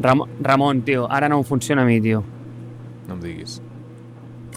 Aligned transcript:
Ram 0.00 0.24
Ramon, 0.40 0.80
tio, 0.86 1.06
ara 1.10 1.28
no 1.28 1.40
em 1.40 1.44
funciona 1.44 1.82
a 1.82 1.88
mi, 1.88 2.00
tio. 2.00 2.22
No 3.08 3.18
em 3.18 3.20
diguis. 3.24 3.58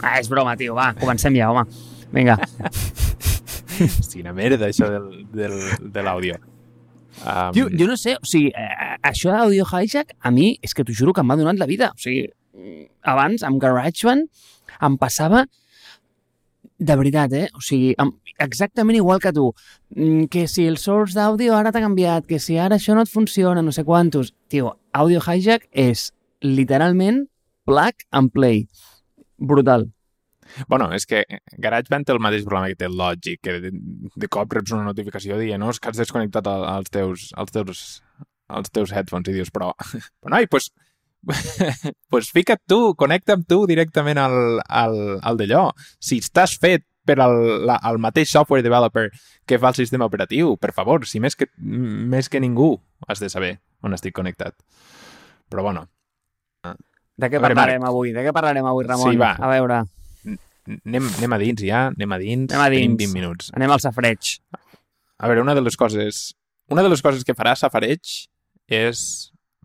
Ah, 0.02 0.18
és 0.20 0.30
broma, 0.32 0.56
tio, 0.60 0.76
va, 0.78 0.94
comencem 1.00 1.36
ja, 1.36 1.50
home. 1.52 1.66
Vinga. 2.14 2.38
Hosti, 3.74 4.18
quina 4.20 4.34
merda, 4.38 4.70
això 4.70 4.90
del, 4.92 5.10
del, 5.34 5.58
de 5.94 6.06
l'àudio. 6.06 6.40
Um, 7.24 7.52
Tio, 7.54 7.68
jo 7.70 7.88
no 7.90 7.96
sé, 8.00 8.16
o 8.18 8.26
sigui, 8.26 8.50
eh, 8.58 8.96
això 9.06 9.34
d'Audio 9.34 9.66
Hijack, 9.70 10.16
a 10.22 10.32
mi, 10.34 10.54
és 10.66 10.74
que 10.74 10.86
t'ho 10.86 10.96
juro 10.98 11.14
que 11.14 11.24
m'ha 11.26 11.38
donat 11.40 11.60
la 11.62 11.68
vida. 11.70 11.92
O 11.94 12.02
sigui, 12.02 12.26
abans, 13.10 13.44
amb 13.46 13.62
GarageBand, 13.62 14.30
em 14.88 14.98
passava 15.02 15.46
de 16.80 16.96
veritat, 16.98 17.34
eh? 17.34 17.48
O 17.56 17.62
sigui, 17.62 17.94
exactament 18.40 18.98
igual 18.98 19.20
que 19.20 19.32
tu. 19.34 19.54
Mm, 19.96 20.26
Que 20.32 20.48
si 20.48 20.66
el 20.68 20.78
source 20.78 21.14
d'àudio 21.16 21.56
ara 21.56 21.72
t'ha 21.72 21.82
canviat, 21.84 22.26
que 22.28 22.40
si 22.40 22.58
ara 22.58 22.76
això 22.78 22.96
no 22.96 23.02
et 23.06 23.10
funciona, 23.12 23.62
no 23.62 23.72
sé 23.72 23.84
quantos. 23.84 24.34
Tio, 24.50 24.78
Audio 24.94 25.22
Hijack 25.22 25.68
és 25.72 26.12
literalment 26.42 27.28
plug 27.66 27.94
and 28.12 28.32
play. 28.32 28.68
Brutal. 29.38 29.92
Bueno, 30.68 30.92
és 30.94 31.06
que 31.08 31.24
GarageBand 31.58 32.06
té 32.06 32.12
el 32.14 32.20
mateix 32.22 32.44
problema 32.46 32.68
que 32.70 32.76
té 32.78 32.86
el 32.86 32.98
Logic, 33.00 33.40
que 33.42 33.54
de, 33.64 33.72
de 33.72 34.28
cop 34.28 34.52
reps 34.54 34.74
una 34.76 34.84
notificació 34.86 35.38
dient 35.40 35.62
no, 35.64 35.70
és 35.72 35.80
que 35.80 35.90
has 35.90 35.98
desconnectat 35.98 36.46
el- 36.52 36.66
els 36.76 36.92
teus, 36.94 37.30
els 37.40 37.52
teus, 37.56 37.84
els 38.54 38.70
teus 38.76 38.92
headphones 38.94 39.32
i 39.32 39.38
dius, 39.40 39.50
però, 39.56 39.72
però 40.22 40.34
noi, 40.36 40.46
pues, 40.52 40.68
pues 42.12 42.32
fica't 42.32 42.62
tu, 42.68 42.94
connecta'm 43.00 43.44
tu 43.48 43.64
directament 43.70 44.20
al, 44.22 44.60
al, 44.68 44.98
al 45.22 45.38
d'allò. 45.40 45.70
Si 46.00 46.20
estàs 46.24 46.58
fet 46.60 46.86
per 47.04 47.18
al, 47.20 47.66
la, 47.68 47.78
el 47.90 47.98
mateix 48.00 48.32
software 48.32 48.64
developer 48.64 49.10
que 49.48 49.58
fa 49.60 49.72
el 49.74 49.76
sistema 49.80 50.08
operatiu, 50.08 50.56
per 50.58 50.72
favor, 50.76 51.04
si 51.08 51.20
més 51.24 51.36
que, 51.36 51.50
més 51.60 52.30
que 52.32 52.40
ningú 52.44 52.78
has 53.08 53.20
de 53.20 53.28
saber 53.32 53.58
on 53.84 53.96
estic 53.96 54.16
connectat. 54.16 54.56
Però 55.52 55.64
bueno, 55.66 55.88
De 56.64 57.28
què 57.30 57.38
veure, 57.38 57.54
parlarem 57.54 57.82
Marc. 57.84 57.92
avui? 57.92 58.14
De 58.16 58.24
què 58.26 58.32
parlarem 58.34 58.66
avui, 58.66 58.86
Ramon? 58.88 59.12
Sí, 59.12 59.20
va. 59.20 59.34
A 59.38 59.50
veure, 59.52 59.82
anem, 60.26 61.10
anem 61.20 61.36
a 61.36 61.38
dins 61.42 61.62
ja, 61.62 61.82
anem 61.92 62.16
a 62.16 62.18
dins, 62.22 62.48
Anem 62.56 62.64
a 62.64 62.70
tenim 62.72 62.96
dins. 62.98 63.12
20 63.12 63.20
minuts. 63.20 63.52
anem 63.54 63.72
al 63.76 63.84
safreig. 63.84 64.38
A 65.20 65.28
veure, 65.30 65.44
una 65.44 65.54
de 65.56 65.62
les 65.62 65.78
coses... 65.78 66.32
Una 66.72 66.82
de 66.82 66.90
les 66.90 67.02
coses 67.04 67.26
que 67.28 67.36
farà 67.36 67.52
Safareig 67.60 68.00
és 68.72 69.00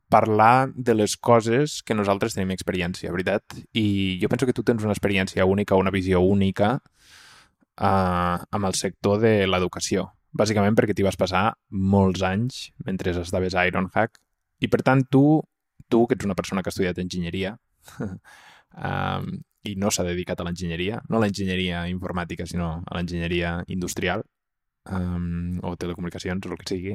parlar 0.08 0.70
de 0.74 0.94
les 0.94 1.16
coses 1.16 1.82
que 1.84 1.96
nosaltres 1.96 2.34
tenim 2.36 2.52
experiència, 2.54 3.12
veritat? 3.12 3.44
I 3.76 4.18
jo 4.22 4.30
penso 4.32 4.48
que 4.48 4.56
tu 4.56 4.64
tens 4.64 4.84
una 4.84 4.94
experiència 4.96 5.46
única, 5.46 5.76
una 5.76 5.92
visió 5.94 6.20
única 6.24 6.76
uh, 6.78 8.38
amb 8.40 8.64
el 8.64 8.74
sector 8.74 9.20
de 9.22 9.34
l'educació. 9.46 10.08
Bàsicament 10.38 10.76
perquè 10.76 10.96
t'hi 10.96 11.06
vas 11.06 11.18
passar 11.20 11.44
molts 11.70 12.22
anys 12.26 12.68
mentre 12.86 13.14
estaves 13.16 13.56
a 13.56 13.66
Ironhack 13.68 14.18
i 14.60 14.68
per 14.68 14.82
tant 14.84 15.04
tu, 15.10 15.40
tu 15.88 16.06
que 16.06 16.18
ets 16.18 16.26
una 16.26 16.36
persona 16.38 16.62
que 16.62 16.68
ha 16.68 16.74
estudiat 16.74 16.98
enginyeria 17.00 17.54
um, 18.02 19.30
i 19.68 19.74
no 19.76 19.90
s'ha 19.90 20.04
dedicat 20.06 20.40
a 20.40 20.46
l'enginyeria, 20.46 21.00
no 21.08 21.18
a 21.18 21.22
l'enginyeria 21.24 21.86
informàtica, 21.90 22.46
sinó 22.46 22.70
a 22.84 22.96
l'enginyeria 22.96 23.58
industrial, 23.74 24.22
um, 24.90 25.58
o 25.62 25.74
telecomunicacions, 25.76 26.46
o 26.46 26.52
el 26.52 26.60
que 26.60 26.68
sigui. 26.68 26.94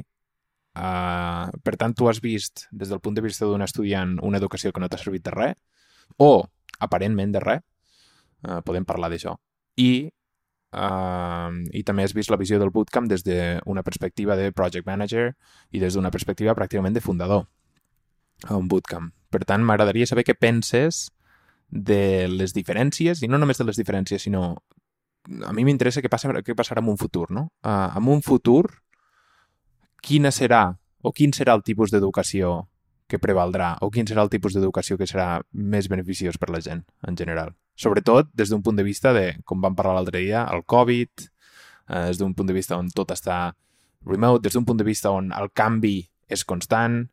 Uh, 0.74 1.54
per 1.62 1.76
tant, 1.78 1.94
tu 1.94 2.08
has 2.10 2.18
vist, 2.22 2.66
des 2.74 2.90
del 2.90 3.00
punt 3.00 3.14
de 3.14 3.22
vista 3.22 3.46
d'un 3.46 3.62
estudiant, 3.62 4.16
una 4.26 4.40
educació 4.42 4.72
que 4.74 4.82
no 4.82 4.88
t'ha 4.90 4.98
servit 4.98 5.22
de 5.22 5.30
res, 5.34 5.54
o 6.18 6.44
aparentment 6.82 7.34
de 7.34 7.42
res, 7.44 7.62
uh, 8.48 8.60
podem 8.66 8.86
parlar 8.86 9.12
d'això. 9.12 9.36
I, 9.78 10.10
uh, 10.74 11.50
I 11.70 11.84
també 11.86 12.06
has 12.06 12.14
vist 12.16 12.32
la 12.34 12.40
visió 12.40 12.58
del 12.58 12.74
bootcamp 12.74 13.06
des 13.10 13.22
d'una 13.26 13.86
perspectiva 13.86 14.36
de 14.36 14.50
project 14.52 14.86
manager 14.90 15.30
i 15.70 15.82
des 15.82 15.94
d'una 15.94 16.10
perspectiva 16.10 16.56
pràcticament 16.58 16.98
de 16.98 17.04
fundador 17.04 17.46
a 18.48 18.56
un 18.58 18.66
bootcamp. 18.68 19.12
Per 19.30 19.44
tant, 19.46 19.62
m'agradaria 19.62 20.10
saber 20.10 20.26
què 20.26 20.34
penses 20.34 21.08
de 21.70 22.26
les 22.28 22.54
diferències, 22.54 23.22
i 23.22 23.30
no 23.30 23.38
només 23.38 23.58
de 23.58 23.66
les 23.66 23.78
diferències, 23.78 24.22
sinó 24.22 24.56
a 25.46 25.52
mi 25.56 25.64
m'interessa 25.64 26.02
què, 26.02 26.10
passa, 26.12 26.30
què 26.44 26.54
passarà 26.54 26.82
en 26.82 26.90
un 26.92 26.98
futur, 27.00 27.30
no? 27.32 27.48
Uh, 27.64 27.94
en 27.96 28.10
un 28.12 28.20
futur, 28.22 28.66
quina 30.04 30.30
serà 30.34 30.68
o 31.04 31.12
quin 31.12 31.32
serà 31.32 31.56
el 31.56 31.64
tipus 31.64 31.92
d'educació 31.92 32.62
que 33.08 33.20
prevaldrà 33.20 33.74
o 33.84 33.90
quin 33.92 34.08
serà 34.08 34.24
el 34.24 34.30
tipus 34.32 34.54
d'educació 34.56 34.96
que 35.00 35.08
serà 35.08 35.40
més 35.52 35.88
beneficiós 35.92 36.38
per 36.40 36.50
la 36.52 36.60
gent 36.64 36.84
en 37.08 37.16
general. 37.16 37.52
Sobretot 37.76 38.30
des 38.36 38.52
d'un 38.52 38.62
punt 38.64 38.76
de 38.76 38.86
vista 38.86 39.12
de, 39.16 39.34
com 39.44 39.60
vam 39.64 39.76
parlar 39.76 39.98
l'altre 39.98 40.22
dia, 40.22 40.46
el 40.52 40.64
Covid, 40.64 41.28
eh, 41.88 42.06
des 42.08 42.20
d'un 42.20 42.34
punt 42.34 42.48
de 42.48 42.56
vista 42.56 42.78
on 42.78 42.88
tot 42.88 43.12
està 43.12 43.54
remote, 44.06 44.42
des 44.44 44.56
d'un 44.56 44.64
punt 44.64 44.80
de 44.80 44.86
vista 44.86 45.12
on 45.12 45.32
el 45.32 45.50
canvi 45.52 45.98
és 46.28 46.44
constant, 46.44 47.04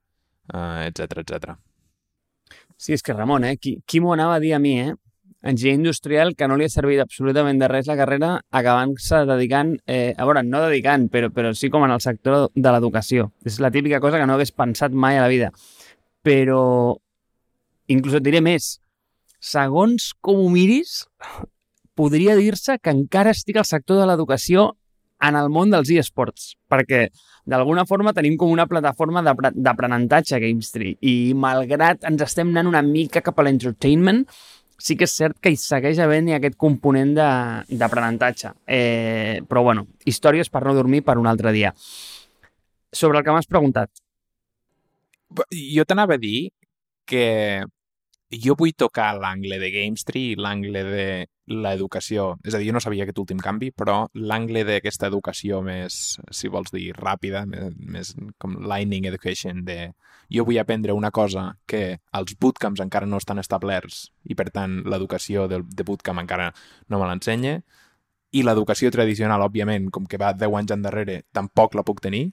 eh, 0.53 0.87
etc 0.87 1.23
etc. 1.23 1.55
Sí, 2.77 2.93
és 2.93 3.03
que 3.03 3.13
Ramon, 3.13 3.43
eh? 3.45 3.57
Qui, 3.61 3.75
qui 3.85 3.99
m'ho 4.01 4.13
anava 4.15 4.39
a 4.39 4.41
dir 4.41 4.55
a 4.55 4.59
mi, 4.59 4.79
eh? 4.81 4.95
Enginyer 5.41 5.79
industrial 5.79 6.35
que 6.37 6.47
no 6.47 6.57
li 6.57 6.67
ha 6.67 6.69
servit 6.69 6.99
absolutament 7.01 7.57
de 7.57 7.67
res 7.71 7.87
la 7.89 7.95
carrera 7.97 8.33
acabant-se 8.53 9.23
dedicant, 9.25 9.73
eh, 9.89 10.13
a 10.13 10.25
veure, 10.29 10.43
no 10.45 10.61
dedicant, 10.67 11.07
però, 11.09 11.31
però 11.33 11.53
sí 11.57 11.71
com 11.73 11.85
en 11.87 11.95
el 11.95 12.03
sector 12.03 12.51
de 12.53 12.73
l'educació. 12.75 13.31
És 13.45 13.59
la 13.59 13.71
típica 13.73 13.99
cosa 13.99 14.19
que 14.21 14.27
no 14.29 14.37
hagués 14.37 14.53
pensat 14.53 14.93
mai 14.93 15.17
a 15.17 15.23
la 15.25 15.31
vida. 15.31 15.49
Però, 16.21 16.61
inclús 17.89 18.19
et 18.19 18.27
diré 18.27 18.43
més, 18.45 18.75
segons 19.41 20.11
com 20.21 20.43
ho 20.43 20.51
miris, 20.53 21.07
podria 21.97 22.37
dir-se 22.37 22.77
que 22.77 22.93
encara 22.93 23.33
estic 23.33 23.57
al 23.57 23.65
sector 23.65 23.97
de 23.97 24.05
l'educació 24.05 24.75
en 25.21 25.37
el 25.37 25.49
món 25.53 25.73
dels 25.73 25.89
eSports, 25.93 26.55
perquè 26.69 27.07
d'alguna 27.49 27.85
forma 27.89 28.13
tenim 28.13 28.37
com 28.37 28.53
una 28.53 28.67
plataforma 28.69 29.21
d'apre- 29.25 29.53
d'aprenentatge 29.53 30.37
a 30.37 30.39
GameStree 30.41 30.97
i 31.01 31.33
malgrat 31.37 32.05
ens 32.09 32.21
estem 32.25 32.49
anant 32.53 32.69
una 32.69 32.81
mica 32.85 33.21
cap 33.25 33.37
a 33.37 33.45
l'entertainment, 33.45 34.23
sí 34.81 34.97
que 34.97 35.05
és 35.07 35.13
cert 35.15 35.37
que 35.41 35.51
hi 35.53 35.59
segueix 35.59 35.99
havent 36.01 36.31
aquest 36.35 36.57
component 36.59 37.13
d'aprenentatge. 37.15 38.53
Eh, 38.65 39.41
però 39.47 39.63
bueno, 39.67 39.85
històries 40.05 40.49
per 40.49 40.63
no 40.65 40.75
dormir 40.77 41.03
per 41.05 41.17
un 41.21 41.29
altre 41.29 41.53
dia. 41.55 41.73
Sobre 42.91 43.19
el 43.19 43.25
que 43.25 43.35
m'has 43.35 43.49
preguntat. 43.49 43.91
Jo 45.55 45.85
t'anava 45.87 46.17
a 46.17 46.21
dir 46.21 46.49
que 47.07 47.63
jo 48.31 48.55
vull 48.55 48.71
tocar 48.77 49.11
l'angle 49.19 49.59
de 49.59 49.69
GameStree 49.73 50.31
i 50.31 50.39
l'angle 50.39 50.83
de 50.87 51.05
l'educació. 51.51 52.37
És 52.47 52.55
a 52.55 52.61
dir, 52.61 52.69
jo 52.69 52.75
no 52.75 52.81
sabia 52.83 53.03
aquest 53.03 53.19
últim 53.19 53.41
canvi, 53.43 53.71
però 53.75 54.05
l'angle 54.15 54.63
d'aquesta 54.67 55.09
educació 55.11 55.59
més, 55.65 56.17
si 56.31 56.51
vols 56.51 56.71
dir, 56.71 56.93
ràpida, 56.95 57.43
més, 57.45 58.13
com 58.39 58.55
lightning 58.63 59.09
education, 59.09 59.65
de 59.67 59.91
jo 60.31 60.45
vull 60.47 60.61
aprendre 60.61 60.95
una 60.95 61.11
cosa 61.11 61.49
que 61.67 61.99
els 62.15 62.37
bootcamps 62.39 62.79
encara 62.83 63.09
no 63.09 63.19
estan 63.19 63.41
establerts 63.43 64.05
i, 64.23 64.35
per 64.35 64.47
tant, 64.55 64.79
l'educació 64.87 65.49
de, 65.51 65.59
de 65.67 65.87
bootcamp 65.87 66.23
encara 66.23 66.51
no 66.87 67.01
me 67.01 67.09
l'ensenya, 67.09 67.59
i 68.31 68.45
l'educació 68.47 68.91
tradicional, 68.95 69.43
òbviament, 69.43 69.89
com 69.91 70.05
que 70.07 70.19
va 70.21 70.31
10 70.31 70.55
anys 70.61 70.71
endarrere, 70.77 71.23
tampoc 71.35 71.75
la 71.75 71.83
puc 71.83 71.99
tenir. 71.99 72.29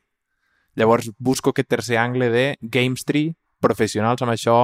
Llavors 0.78 1.10
busco 1.18 1.50
aquest 1.50 1.68
tercer 1.74 1.98
angle 1.98 2.28
de 2.30 2.44
GameStree, 2.62 3.34
professionals 3.58 4.22
amb 4.22 4.36
això, 4.36 4.58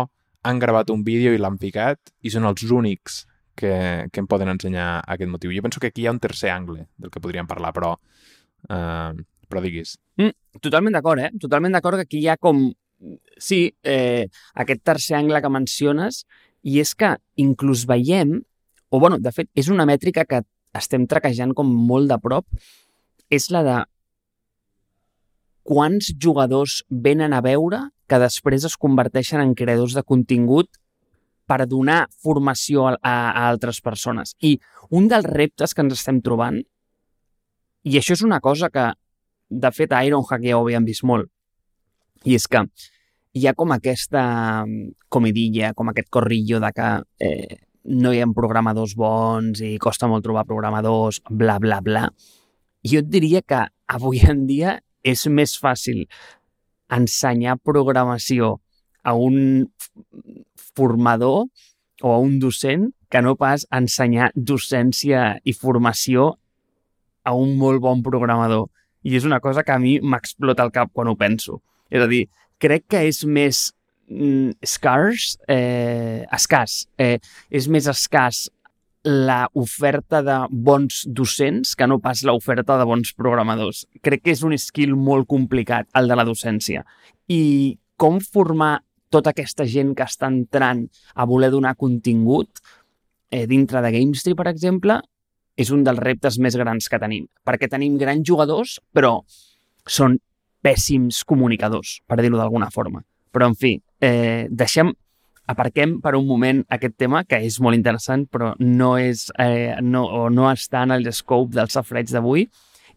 han 0.44 0.60
gravat 0.60 0.90
un 0.92 1.02
vídeo 1.04 1.32
i 1.32 1.40
l'han 1.40 1.56
picat 1.58 2.12
i 2.22 2.32
són 2.32 2.44
els 2.48 2.64
únics 2.68 3.24
que, 3.56 3.74
que 4.12 4.22
em 4.22 4.28
poden 4.28 4.50
ensenyar 4.52 5.00
aquest 5.00 5.30
motiu. 5.30 5.52
Jo 5.54 5.64
penso 5.64 5.80
que 5.80 5.88
aquí 5.92 6.04
hi 6.04 6.08
ha 6.10 6.14
un 6.14 6.20
tercer 6.20 6.52
angle 6.52 6.86
del 7.00 7.10
que 7.10 7.22
podríem 7.22 7.48
parlar, 7.48 7.72
però, 7.76 7.94
uh, 8.68 9.12
però 9.48 9.62
diguis. 9.64 9.96
Totalment 10.60 10.96
d'acord, 10.98 11.24
eh? 11.24 11.30
Totalment 11.40 11.76
d'acord 11.76 12.02
que 12.02 12.08
aquí 12.08 12.22
hi 12.22 12.28
ha 12.28 12.36
com... 12.36 12.66
Sí, 13.40 13.66
eh, 13.84 14.30
aquest 14.62 14.82
tercer 14.86 15.16
angle 15.18 15.40
que 15.42 15.50
menciones, 15.52 16.22
i 16.64 16.78
és 16.80 16.94
que 16.96 17.10
inclús 17.40 17.84
veiem, 17.88 18.38
o 18.88 19.00
bueno, 19.00 19.18
de 19.20 19.32
fet, 19.34 19.50
és 19.58 19.68
una 19.72 19.84
mètrica 19.88 20.24
que 20.28 20.40
estem 20.74 21.04
traquejant 21.10 21.52
com 21.56 21.68
molt 21.68 22.08
de 22.10 22.18
prop, 22.22 22.46
és 23.32 23.50
la 23.52 23.64
de 23.66 23.76
quants 25.64 26.12
jugadors 26.20 26.82
venen 26.88 27.32
a 27.32 27.42
veure 27.44 27.80
que 28.08 28.20
després 28.20 28.66
es 28.68 28.76
converteixen 28.80 29.42
en 29.42 29.54
creadors 29.56 29.94
de 29.96 30.02
contingut 30.02 30.70
per 31.48 31.64
donar 31.68 32.04
formació 32.22 32.88
a, 32.88 32.94
a, 33.00 33.14
a 33.32 33.48
altres 33.48 33.80
persones. 33.84 34.34
I 34.40 34.56
un 34.96 35.08
dels 35.08 35.28
reptes 35.28 35.74
que 35.74 35.84
ens 35.84 35.96
estem 35.98 36.20
trobant, 36.24 36.60
i 37.84 37.98
això 38.00 38.16
és 38.16 38.24
una 38.24 38.40
cosa 38.40 38.70
que, 38.72 38.88
de 39.50 39.70
fet, 39.76 39.92
a 39.92 40.04
Ironhack 40.06 40.44
ja 40.44 40.56
ho 40.56 40.64
havíem 40.64 40.86
vist 40.88 41.04
molt, 41.04 41.28
i 42.24 42.36
és 42.38 42.48
que 42.48 42.64
hi 43.34 43.48
ha 43.48 43.54
com 43.58 43.74
aquesta 43.74 44.22
mm, 44.64 45.08
comidilla, 45.12 45.74
com 45.76 45.90
aquest 45.90 46.08
corrillo 46.12 46.60
de 46.62 46.70
que 46.72 46.90
eh, 47.26 47.58
no 47.84 48.14
hi 48.14 48.22
ha 48.22 48.30
programadors 48.36 48.94
bons 48.96 49.60
i 49.60 49.74
costa 49.82 50.08
molt 50.08 50.24
trobar 50.24 50.46
programadors, 50.48 51.20
bla, 51.28 51.58
bla, 51.60 51.80
bla. 51.84 52.08
Jo 52.84 53.02
et 53.02 53.10
diria 53.10 53.42
que 53.42 53.60
avui 53.90 54.22
en 54.28 54.46
dia 54.48 54.78
és 55.04 55.26
més 55.28 55.58
fàcil 55.60 56.06
ensenyar 56.92 57.58
programació 57.62 58.58
a 59.04 59.14
un 59.14 59.68
formador 60.74 61.46
o 62.02 62.12
a 62.12 62.18
un 62.18 62.38
docent 62.40 62.90
que 63.08 63.22
no 63.22 63.36
pas 63.38 63.66
ensenyar 63.70 64.32
docència 64.34 65.38
i 65.44 65.54
formació 65.54 66.32
a 67.24 67.34
un 67.34 67.54
molt 67.56 67.80
bon 67.84 68.02
programador. 68.02 68.66
I 69.04 69.16
és 69.16 69.24
una 69.28 69.40
cosa 69.40 69.62
que 69.62 69.72
a 69.72 69.78
mi 69.78 69.98
m'explota 70.00 70.64
el 70.64 70.72
cap 70.74 70.90
quan 70.92 71.08
ho 71.08 71.16
penso. 71.16 71.60
És 71.90 72.02
a 72.02 72.08
dir, 72.10 72.24
crec 72.58 72.88
que 72.90 73.04
és 73.08 73.22
més 73.24 73.68
mm, 74.08 74.56
eh, 75.48 76.24
escàs. 76.32 76.84
Eh, 76.98 77.18
és 77.50 77.68
més 77.68 77.86
escàs 77.86 78.48
la 79.04 79.50
oferta 79.52 80.22
de 80.24 80.38
bons 80.50 81.04
docents 81.06 81.74
que 81.76 81.86
no 81.86 82.00
pas 82.00 82.22
l'oferta 82.24 82.78
de 82.80 82.86
bons 82.88 83.12
programadors. 83.12 83.84
Crec 84.00 84.24
que 84.24 84.32
és 84.32 84.42
un 84.42 84.56
skill 84.56 84.96
molt 84.96 85.28
complicat, 85.28 85.90
el 85.94 86.08
de 86.08 86.16
la 86.16 86.24
docència. 86.24 86.84
I 87.28 87.76
com 88.00 88.18
formar 88.20 88.78
tota 89.12 89.34
aquesta 89.34 89.66
gent 89.68 89.92
que 89.94 90.06
està 90.08 90.30
entrant 90.32 90.86
a 91.14 91.26
voler 91.28 91.52
donar 91.52 91.76
contingut 91.76 92.62
eh, 93.30 93.44
dintre 93.46 93.82
de 93.84 93.92
GameStreet, 93.94 94.38
per 94.38 94.48
exemple, 94.50 94.98
és 95.54 95.70
un 95.70 95.84
dels 95.86 96.00
reptes 96.02 96.40
més 96.42 96.56
grans 96.58 96.88
que 96.90 96.98
tenim. 96.98 97.28
Perquè 97.46 97.68
tenim 97.70 97.98
grans 98.00 98.24
jugadors, 98.26 98.78
però 98.94 99.20
són 99.86 100.16
pèssims 100.64 101.20
comunicadors, 101.28 102.00
per 102.08 102.18
dir-ho 102.22 102.40
d'alguna 102.40 102.70
forma. 102.72 103.04
Però, 103.34 103.50
en 103.50 103.56
fi, 103.58 103.76
eh, 104.00 104.46
deixem 104.50 104.94
aparquem 105.50 105.98
per 106.02 106.14
un 106.16 106.26
moment 106.26 106.62
aquest 106.72 106.96
tema, 107.00 107.24
que 107.28 107.38
és 107.44 107.58
molt 107.60 107.76
interessant, 107.76 108.24
però 108.30 108.52
no, 108.60 108.94
és, 108.98 109.26
eh, 109.38 109.76
no, 109.82 110.04
o 110.04 110.28
no 110.32 110.48
està 110.50 110.84
en 110.86 110.94
el 110.96 111.10
scope 111.12 111.56
del 111.56 111.72
safreig 111.72 112.12
d'avui, 112.12 112.46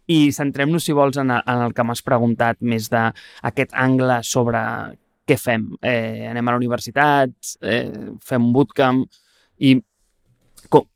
i 0.08 0.20
centrem-nos, 0.32 0.86
si 0.88 0.96
vols, 0.96 1.20
en, 1.20 1.34
en 1.36 1.66
el 1.66 1.76
que 1.76 1.84
m'has 1.84 2.04
preguntat 2.06 2.62
més 2.64 2.88
d'aquest 2.94 3.76
angle 3.76 4.22
sobre 4.24 4.62
què 5.28 5.36
fem. 5.36 5.66
Eh, 5.84 6.28
anem 6.30 6.48
a 6.48 6.54
la 6.56 6.62
universitat, 6.62 7.34
eh, 7.60 7.90
fem 8.24 8.46
un 8.48 8.54
bootcamp, 8.56 9.04
i 9.68 9.74
com, 10.72 10.88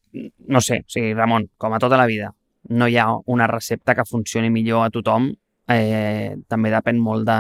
no 0.48 0.62
sé, 0.64 0.80
o 0.86 0.94
sigui, 0.94 1.12
Ramon, 1.18 1.50
com 1.60 1.76
a 1.76 1.82
tota 1.84 2.00
la 2.00 2.08
vida, 2.08 2.32
no 2.72 2.88
hi 2.88 2.96
ha 2.96 3.10
una 3.28 3.50
recepta 3.52 3.96
que 3.98 4.08
funcioni 4.08 4.52
millor 4.54 4.86
a 4.86 4.94
tothom, 4.94 5.32
eh, 5.78 6.36
també 6.50 6.72
depèn 6.74 7.00
molt 7.00 7.28
de, 7.28 7.40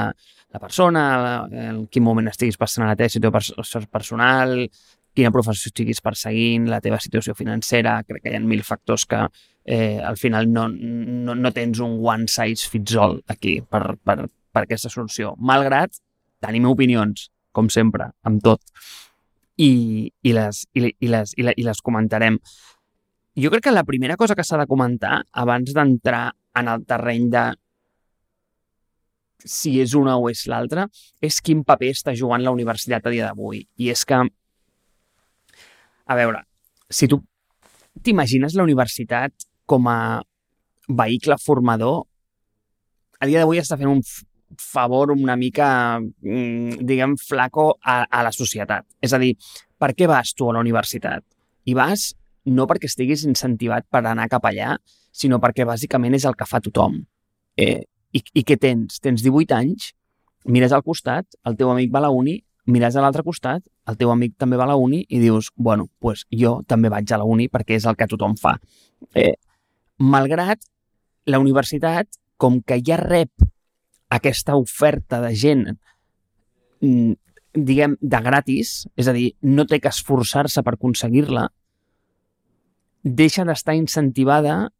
la 0.51 0.59
persona, 0.59 1.03
en 1.51 1.85
quin 1.87 2.03
moment 2.03 2.27
estiguis 2.27 2.59
passant 2.59 2.85
a 2.85 2.91
la 2.91 2.97
teva 2.99 3.09
situació 3.11 3.81
personal, 3.91 4.65
quina 5.15 5.31
professió 5.31 5.71
estiguis 5.71 6.01
perseguint, 6.03 6.67
la 6.71 6.81
teva 6.83 6.99
situació 7.03 7.35
financera, 7.35 7.99
crec 8.07 8.25
que 8.25 8.33
hi 8.33 8.39
ha 8.39 8.43
mil 8.43 8.63
factors 8.67 9.05
que 9.07 9.21
eh, 9.65 9.99
al 10.03 10.17
final 10.19 10.49
no, 10.51 10.67
no, 10.71 11.35
no 11.35 11.51
tens 11.55 11.79
un 11.83 11.99
one 12.03 12.27
size 12.31 12.67
fits 12.71 12.95
all 12.99 13.19
aquí 13.31 13.59
per, 13.61 13.95
per, 14.03 14.17
per 14.51 14.65
aquesta 14.65 14.91
solució. 14.91 15.35
Malgrat, 15.39 16.01
tenim 16.43 16.67
opinions, 16.67 17.29
com 17.55 17.71
sempre, 17.71 18.11
amb 18.27 18.43
tot, 18.43 18.63
i, 19.59 19.71
i, 20.11 20.35
les, 20.35 20.65
i, 20.75 20.83
i, 20.89 21.11
les, 21.11 21.35
i, 21.37 21.47
les, 21.47 21.57
i 21.59 21.67
les 21.67 21.83
comentarem. 21.83 22.39
Jo 23.39 23.51
crec 23.51 23.69
que 23.69 23.75
la 23.75 23.87
primera 23.87 24.17
cosa 24.19 24.35
que 24.35 24.43
s'ha 24.43 24.59
de 24.59 24.67
comentar 24.67 25.21
abans 25.31 25.71
d'entrar 25.75 26.25
en 26.59 26.67
el 26.67 26.83
terreny 26.83 27.29
de 27.31 27.45
si 29.45 29.77
és 29.81 29.95
una 29.97 30.17
o 30.17 30.29
és 30.31 30.45
l'altra, 30.51 30.87
és 31.21 31.41
quin 31.41 31.63
paper 31.67 31.91
està 31.95 32.15
jugant 32.17 32.43
la 32.43 32.53
universitat 32.53 33.05
a 33.05 33.13
dia 33.13 33.29
d'avui. 33.29 33.63
I 33.81 33.91
és 33.93 34.03
que, 34.07 34.21
a 36.05 36.17
veure, 36.17 36.43
si 36.89 37.07
tu 37.07 37.21
t'imagines 38.03 38.55
la 38.55 38.65
universitat 38.67 39.47
com 39.69 39.87
a 39.87 40.21
vehicle 40.87 41.37
formador, 41.41 42.03
a 43.21 43.29
dia 43.29 43.41
d'avui 43.41 43.61
està 43.61 43.77
fent 43.79 43.91
un 43.91 44.01
favor 44.59 45.11
una 45.11 45.35
mica, 45.39 45.99
mm, 45.99 46.81
diguem, 46.81 47.15
flaco 47.17 47.77
a, 47.83 48.03
a 48.03 48.23
la 48.23 48.31
societat. 48.35 48.85
És 49.01 49.13
a 49.13 49.19
dir, 49.21 49.35
per 49.79 49.93
què 49.95 50.09
vas 50.09 50.33
tu 50.35 50.49
a 50.49 50.55
la 50.55 50.63
universitat? 50.63 51.23
I 51.65 51.75
vas 51.77 52.11
no 52.45 52.65
perquè 52.67 52.89
estiguis 52.89 53.23
incentivat 53.29 53.85
per 53.89 54.03
anar 54.05 54.27
cap 54.29 54.45
allà, 54.49 54.75
sinó 55.11 55.39
perquè 55.39 55.65
bàsicament 55.67 56.15
és 56.17 56.25
el 56.25 56.35
que 56.35 56.47
fa 56.49 56.59
tothom. 56.63 56.97
Eh, 57.55 57.83
i, 58.13 58.21
I 58.21 58.43
què 58.47 58.57
tens? 58.59 58.99
Tens 59.03 59.23
18 59.23 59.55
anys, 59.57 59.91
mires 60.45 60.73
al 60.75 60.83
costat, 60.83 61.27
el 61.47 61.57
teu 61.59 61.71
amic 61.71 61.91
va 61.93 62.01
a 62.01 62.07
la 62.07 62.11
uni, 62.15 62.39
mires 62.71 62.95
a 62.95 63.03
l'altre 63.03 63.23
costat, 63.23 63.63
el 63.89 63.97
teu 63.97 64.11
amic 64.13 64.35
també 64.39 64.59
va 64.59 64.67
a 64.67 64.71
la 64.73 64.77
uni 64.79 65.01
i 65.09 65.21
dius, 65.21 65.51
bueno, 65.55 65.87
pues 65.99 66.25
jo 66.31 66.59
també 66.67 66.91
vaig 66.93 67.11
a 67.11 67.21
la 67.21 67.27
uni 67.27 67.47
perquè 67.49 67.77
és 67.79 67.87
el 67.89 67.97
que 67.97 68.09
tothom 68.09 68.35
fa. 68.39 68.57
Eh, 69.15 69.33
malgrat 69.97 70.61
la 71.25 71.39
universitat, 71.39 72.09
com 72.37 72.61
que 72.65 72.79
ja 72.81 72.97
rep 72.97 73.45
aquesta 74.11 74.55
oferta 74.57 75.21
de 75.21 75.33
gent 75.37 75.65
mm, 76.81 77.13
diguem, 77.53 77.97
de 78.01 78.21
gratis, 78.23 78.85
és 78.97 79.07
a 79.07 79.15
dir, 79.15 79.31
no 79.41 79.65
té 79.67 79.79
que 79.81 79.91
esforçar-se 79.91 80.63
per 80.63 80.75
aconseguir-la, 80.77 81.47
deixa 83.03 83.45
d'estar 83.45 83.75
incentivada 83.77 84.71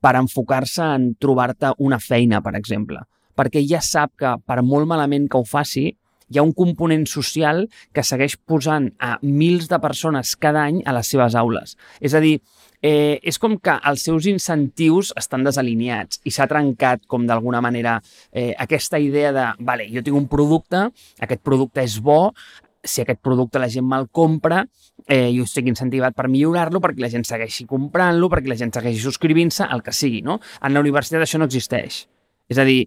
per 0.00 0.16
enfocar-se 0.18 0.84
en 0.96 1.12
trobar-te 1.20 1.72
una 1.78 1.98
feina, 2.02 2.42
per 2.44 2.54
exemple. 2.58 3.02
Perquè 3.38 3.62
ja 3.66 3.80
sap 3.84 4.14
que, 4.18 4.34
per 4.46 4.62
molt 4.66 4.88
malament 4.90 5.28
que 5.30 5.38
ho 5.38 5.46
faci, 5.46 5.88
hi 6.28 6.38
ha 6.38 6.44
un 6.44 6.52
component 6.52 7.06
social 7.08 7.64
que 7.96 8.04
segueix 8.04 8.36
posant 8.48 8.90
a 9.00 9.16
mils 9.22 9.68
de 9.70 9.78
persones 9.80 10.34
cada 10.36 10.66
any 10.68 10.82
a 10.84 10.94
les 10.96 11.08
seves 11.08 11.36
aules. 11.38 11.76
És 12.04 12.14
a 12.14 12.20
dir, 12.20 12.36
eh, 12.82 13.18
és 13.22 13.38
com 13.38 13.56
que 13.58 13.78
els 13.90 14.04
seus 14.04 14.28
incentius 14.28 15.12
estan 15.16 15.46
desalineats 15.46 16.20
i 16.24 16.34
s'ha 16.34 16.48
trencat, 16.50 17.06
com 17.06 17.26
d'alguna 17.26 17.62
manera, 17.64 17.98
eh, 18.32 18.54
aquesta 18.58 18.98
idea 18.98 19.32
de, 19.32 19.46
vale, 19.60 19.88
jo 19.90 20.02
tinc 20.02 20.16
un 20.16 20.28
producte, 20.28 20.88
aquest 21.20 21.42
producte 21.42 21.82
és 21.82 21.98
bo, 22.00 22.34
si 22.82 23.02
aquest 23.02 23.20
producte 23.24 23.58
la 23.58 23.68
gent 23.70 23.86
me'l 23.88 24.08
compra, 24.14 24.62
eh, 25.06 25.30
jo 25.34 25.46
estic 25.46 25.66
incentivat 25.70 26.14
per 26.16 26.28
millorar-lo, 26.30 26.80
perquè 26.84 27.02
la 27.02 27.10
gent 27.12 27.26
segueixi 27.26 27.66
comprant-lo, 27.66 28.28
perquè 28.30 28.52
la 28.52 28.58
gent 28.60 28.72
segueixi 28.74 29.02
subscrivint-se, 29.02 29.66
el 29.66 29.82
que 29.82 29.92
sigui, 29.92 30.22
no? 30.22 30.38
En 30.62 30.74
la 30.74 30.84
universitat 30.84 31.24
això 31.24 31.40
no 31.40 31.48
existeix. 31.50 32.04
És 32.48 32.58
a 32.58 32.64
dir, 32.64 32.84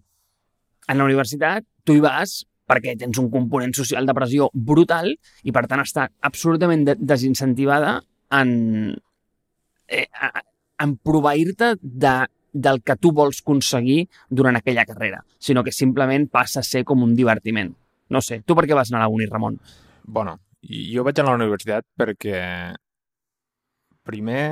en 0.88 0.98
la 0.98 1.08
universitat 1.08 1.66
tu 1.84 1.96
hi 1.96 2.04
vas 2.04 2.42
perquè 2.72 2.96
tens 3.00 3.20
un 3.20 3.30
component 3.32 3.74
social 3.76 4.08
de 4.08 4.16
pressió 4.16 4.48
brutal 4.54 5.12
i, 5.12 5.52
per 5.52 5.66
tant, 5.68 5.84
està 5.84 6.08
absolutament 6.28 6.86
de 6.88 6.96
desincentivada 6.96 7.98
en, 8.38 8.54
eh, 9.92 10.08
en 10.80 10.96
proveir-te 11.04 11.74
de, 11.82 12.16
del 12.54 12.82
que 12.84 12.96
tu 12.96 13.12
vols 13.12 13.42
aconseguir 13.44 14.06
durant 14.30 14.56
aquella 14.56 14.88
carrera, 14.88 15.24
sinó 15.40 15.64
que 15.64 15.76
simplement 15.76 16.30
passa 16.32 16.62
a 16.62 16.68
ser 16.68 16.86
com 16.88 17.04
un 17.04 17.16
divertiment. 17.16 17.74
No 18.12 18.22
sé, 18.24 18.42
tu 18.46 18.58
per 18.58 18.68
què 18.68 18.78
vas 18.78 18.92
anar 18.92 19.06
a 19.06 19.08
la 19.08 19.14
uni, 19.16 19.30
Ramon? 19.30 19.58
Bueno, 20.04 20.38
jo 20.62 21.06
vaig 21.08 21.20
anar 21.20 21.34
a 21.34 21.38
la 21.38 21.46
universitat 21.46 21.88
perquè 21.98 22.42
primer... 24.08 24.44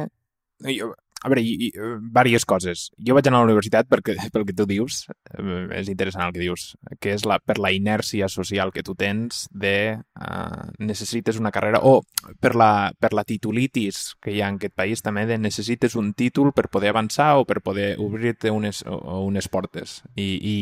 Jo, 0.63 0.93
a 1.19 1.27
veure, 1.27 1.41
i, 1.43 1.67
i, 1.67 1.69
diverses 1.73 2.45
coses. 2.47 2.85
Jo 3.05 3.15
vaig 3.17 3.27
anar 3.27 3.41
a 3.41 3.43
la 3.43 3.51
universitat 3.51 3.89
perquè, 3.91 4.15
pel 4.33 4.45
que 4.47 4.55
tu 4.55 4.65
dius, 4.69 5.01
eh, 5.35 5.65
és 5.81 5.91
interessant 5.91 6.25
el 6.25 6.33
que 6.35 6.43
dius, 6.43 6.69
que 7.03 7.13
és 7.17 7.25
la, 7.27 7.39
per 7.43 7.57
la 7.59 7.73
inèrcia 7.75 8.29
social 8.31 8.71
que 8.75 8.83
tu 8.87 8.95
tens 8.99 9.45
de 9.51 9.75
uh, 9.99 10.63
necessites 10.79 11.39
una 11.41 11.51
carrera, 11.55 11.83
o 11.83 11.99
per 12.39 12.55
la, 12.55 12.71
per 12.99 13.11
la 13.17 13.25
titulitis 13.27 14.15
que 14.23 14.31
hi 14.31 14.41
ha 14.41 14.49
en 14.51 14.59
aquest 14.61 14.75
país 14.79 15.03
també, 15.03 15.25
de 15.27 15.39
necessites 15.41 15.99
un 15.99 16.13
títol 16.15 16.53
per 16.55 16.69
poder 16.71 16.93
avançar 16.95 17.33
o 17.39 17.45
per 17.49 17.59
poder 17.65 17.93
obrir-te 17.99 18.51
unes, 18.55 18.85
unes 18.87 19.51
portes. 19.51 19.99
I, 20.15 20.31
i 20.39 20.57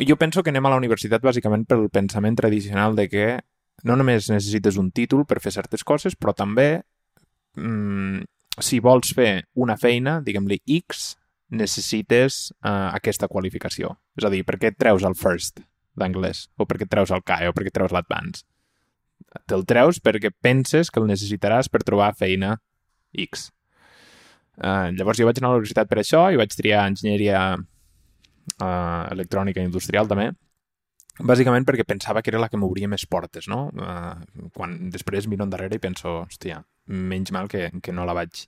jo 0.00 0.16
penso 0.18 0.42
que 0.42 0.50
anem 0.50 0.66
a 0.66 0.72
la 0.74 0.78
universitat 0.80 1.22
bàsicament 1.22 1.66
pel 1.70 1.88
pensament 1.92 2.36
tradicional 2.38 2.96
de 2.98 3.08
que 3.08 3.26
no 3.84 3.96
només 3.96 4.30
necessites 4.30 4.78
un 4.80 4.90
títol 4.90 5.24
per 5.28 5.40
fer 5.44 5.52
certes 5.54 5.84
coses, 5.86 6.16
però 6.18 6.34
també 6.34 6.82
mmm, 7.58 8.24
si 8.62 8.80
vols 8.82 9.12
fer 9.14 9.44
una 9.54 9.76
feina, 9.78 10.20
diguem-li 10.24 10.60
X, 10.80 11.14
necessites 11.54 12.48
uh, 12.64 12.90
aquesta 12.94 13.28
qualificació. 13.30 13.94
És 14.18 14.26
a 14.26 14.32
dir, 14.32 14.42
per 14.46 14.58
què 14.58 14.72
treus 14.74 15.04
el 15.06 15.16
first 15.18 15.62
d'anglès? 15.98 16.48
O 16.58 16.66
per 16.66 16.78
què 16.80 16.88
treus 16.90 17.12
el 17.14 17.22
CAE? 17.26 17.50
O 17.50 17.56
per 17.56 17.66
què 17.66 17.74
treus 17.74 17.94
l'advance? 17.94 18.44
Te'l 19.50 19.64
treus 19.66 20.00
perquè 20.02 20.30
penses 20.42 20.90
que 20.90 21.02
el 21.02 21.10
necessitaràs 21.10 21.70
per 21.70 21.82
trobar 21.86 22.14
feina 22.18 22.56
X. 23.26 23.50
Uh, 24.54 24.90
llavors 24.94 25.18
jo 25.18 25.26
vaig 25.26 25.38
anar 25.40 25.50
a 25.50 25.54
la 25.54 25.62
universitat 25.62 25.90
per 25.90 25.98
això 26.02 26.28
i 26.30 26.38
vaig 26.38 26.54
triar 26.54 26.86
enginyeria 26.86 27.40
uh, 28.60 29.04
electrònica 29.14 29.62
industrial 29.64 30.08
també, 30.10 30.30
bàsicament 31.20 31.66
perquè 31.66 31.86
pensava 31.86 32.22
que 32.22 32.32
era 32.32 32.42
la 32.42 32.48
que 32.50 32.58
m'obria 32.58 32.90
més 32.90 33.06
portes, 33.06 33.48
no? 33.48 33.68
Uh, 33.74 34.48
quan 34.54 34.76
després 34.94 35.28
miro 35.30 35.46
endarrere 35.46 35.78
i 35.78 35.82
penso, 35.82 36.24
hòstia, 36.24 36.62
menys 36.86 37.32
mal 37.32 37.48
que, 37.48 37.70
que 37.82 37.94
no 37.94 38.06
la 38.08 38.16
vaig 38.16 38.46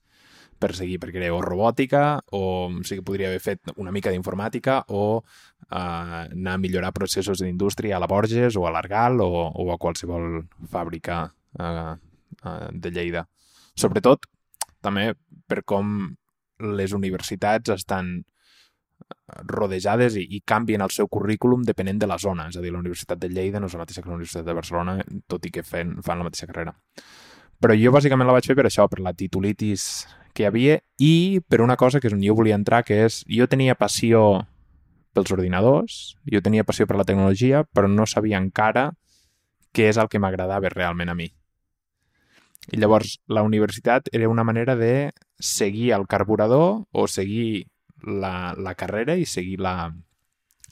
perseguir, 0.58 0.98
perquè 1.00 1.20
era 1.20 1.34
o 1.36 1.42
robòtica 1.44 2.02
o 2.32 2.70
sí 2.84 2.96
que 2.96 3.04
podria 3.04 3.28
haver 3.28 3.42
fet 3.44 3.72
una 3.76 3.92
mica 3.92 4.10
d'informàtica 4.12 4.78
o 4.88 5.02
uh, 5.18 5.74
anar 5.76 6.54
a 6.56 6.60
millorar 6.60 6.94
processos 6.96 7.42
d'indústria 7.42 7.96
a 7.96 8.00
la 8.00 8.08
Borges 8.08 8.56
o 8.56 8.66
a 8.66 8.72
l'Argal 8.72 9.20
o, 9.20 9.28
o 9.52 9.68
a 9.72 9.78
qualsevol 9.78 10.46
fàbrica 10.72 11.26
uh, 11.60 11.92
uh, 11.92 12.68
de 12.72 12.92
Lleida. 12.92 13.26
Sobretot, 13.76 14.24
també 14.80 15.12
per 15.46 15.62
com 15.68 16.16
les 16.58 16.94
universitats 16.96 17.74
estan 17.74 18.22
rodejades 19.48 20.16
i, 20.16 20.26
i 20.36 20.42
canvien 20.44 20.82
el 20.84 20.92
seu 20.94 21.08
currículum 21.08 21.62
depenent 21.64 22.00
de 22.02 22.08
la 22.10 22.18
zona. 22.18 22.48
És 22.50 22.58
a 22.58 22.64
dir, 22.64 22.72
la 22.74 22.82
Universitat 22.82 23.20
de 23.20 23.30
Lleida 23.30 23.60
no 23.60 23.70
és 23.70 23.76
la 23.76 23.84
mateixa 23.84 24.02
que 24.02 24.10
la 24.10 24.18
Universitat 24.18 24.46
de 24.46 24.56
Barcelona, 24.56 24.98
tot 25.26 25.46
i 25.46 25.52
que 25.54 25.64
fan, 25.66 25.96
fan 26.06 26.20
la 26.20 26.28
mateixa 26.28 26.48
carrera. 26.50 26.76
Però 27.60 27.76
jo 27.78 27.92
bàsicament 27.94 28.28
la 28.28 28.36
vaig 28.36 28.46
fer 28.48 28.56
per 28.58 28.66
això, 28.68 28.84
per 28.90 29.00
la 29.00 29.14
titulitis 29.16 30.06
que 30.36 30.44
hi 30.44 30.50
havia 30.50 30.76
i 31.00 31.40
per 31.48 31.62
una 31.64 31.78
cosa 31.80 32.00
que 32.00 32.10
és 32.10 32.14
on 32.14 32.20
jo 32.24 32.36
volia 32.36 32.58
entrar, 32.58 32.82
que 32.84 33.06
és 33.06 33.22
jo 33.32 33.48
tenia 33.48 33.74
passió 33.78 34.44
pels 35.16 35.32
ordinadors, 35.32 36.16
jo 36.28 36.42
tenia 36.44 36.66
passió 36.68 36.84
per 36.86 36.98
la 37.00 37.06
tecnologia, 37.08 37.64
però 37.64 37.88
no 37.88 38.04
sabia 38.04 38.36
encara 38.36 38.90
què 39.72 39.88
és 39.88 39.96
el 39.96 40.10
que 40.12 40.20
m'agradava 40.20 40.68
realment 40.72 41.12
a 41.12 41.16
mi. 41.16 41.30
I 42.72 42.80
llavors, 42.82 43.20
la 43.30 43.44
universitat 43.46 44.10
era 44.12 44.28
una 44.28 44.44
manera 44.44 44.74
de 44.76 45.12
seguir 45.38 45.92
el 45.96 46.06
carburador 46.06 46.84
o 46.90 47.06
seguir 47.06 47.68
la, 48.06 48.54
la 48.56 48.74
carrera 48.74 49.16
i 49.18 49.26
seguir 49.26 49.58
la, 49.60 49.90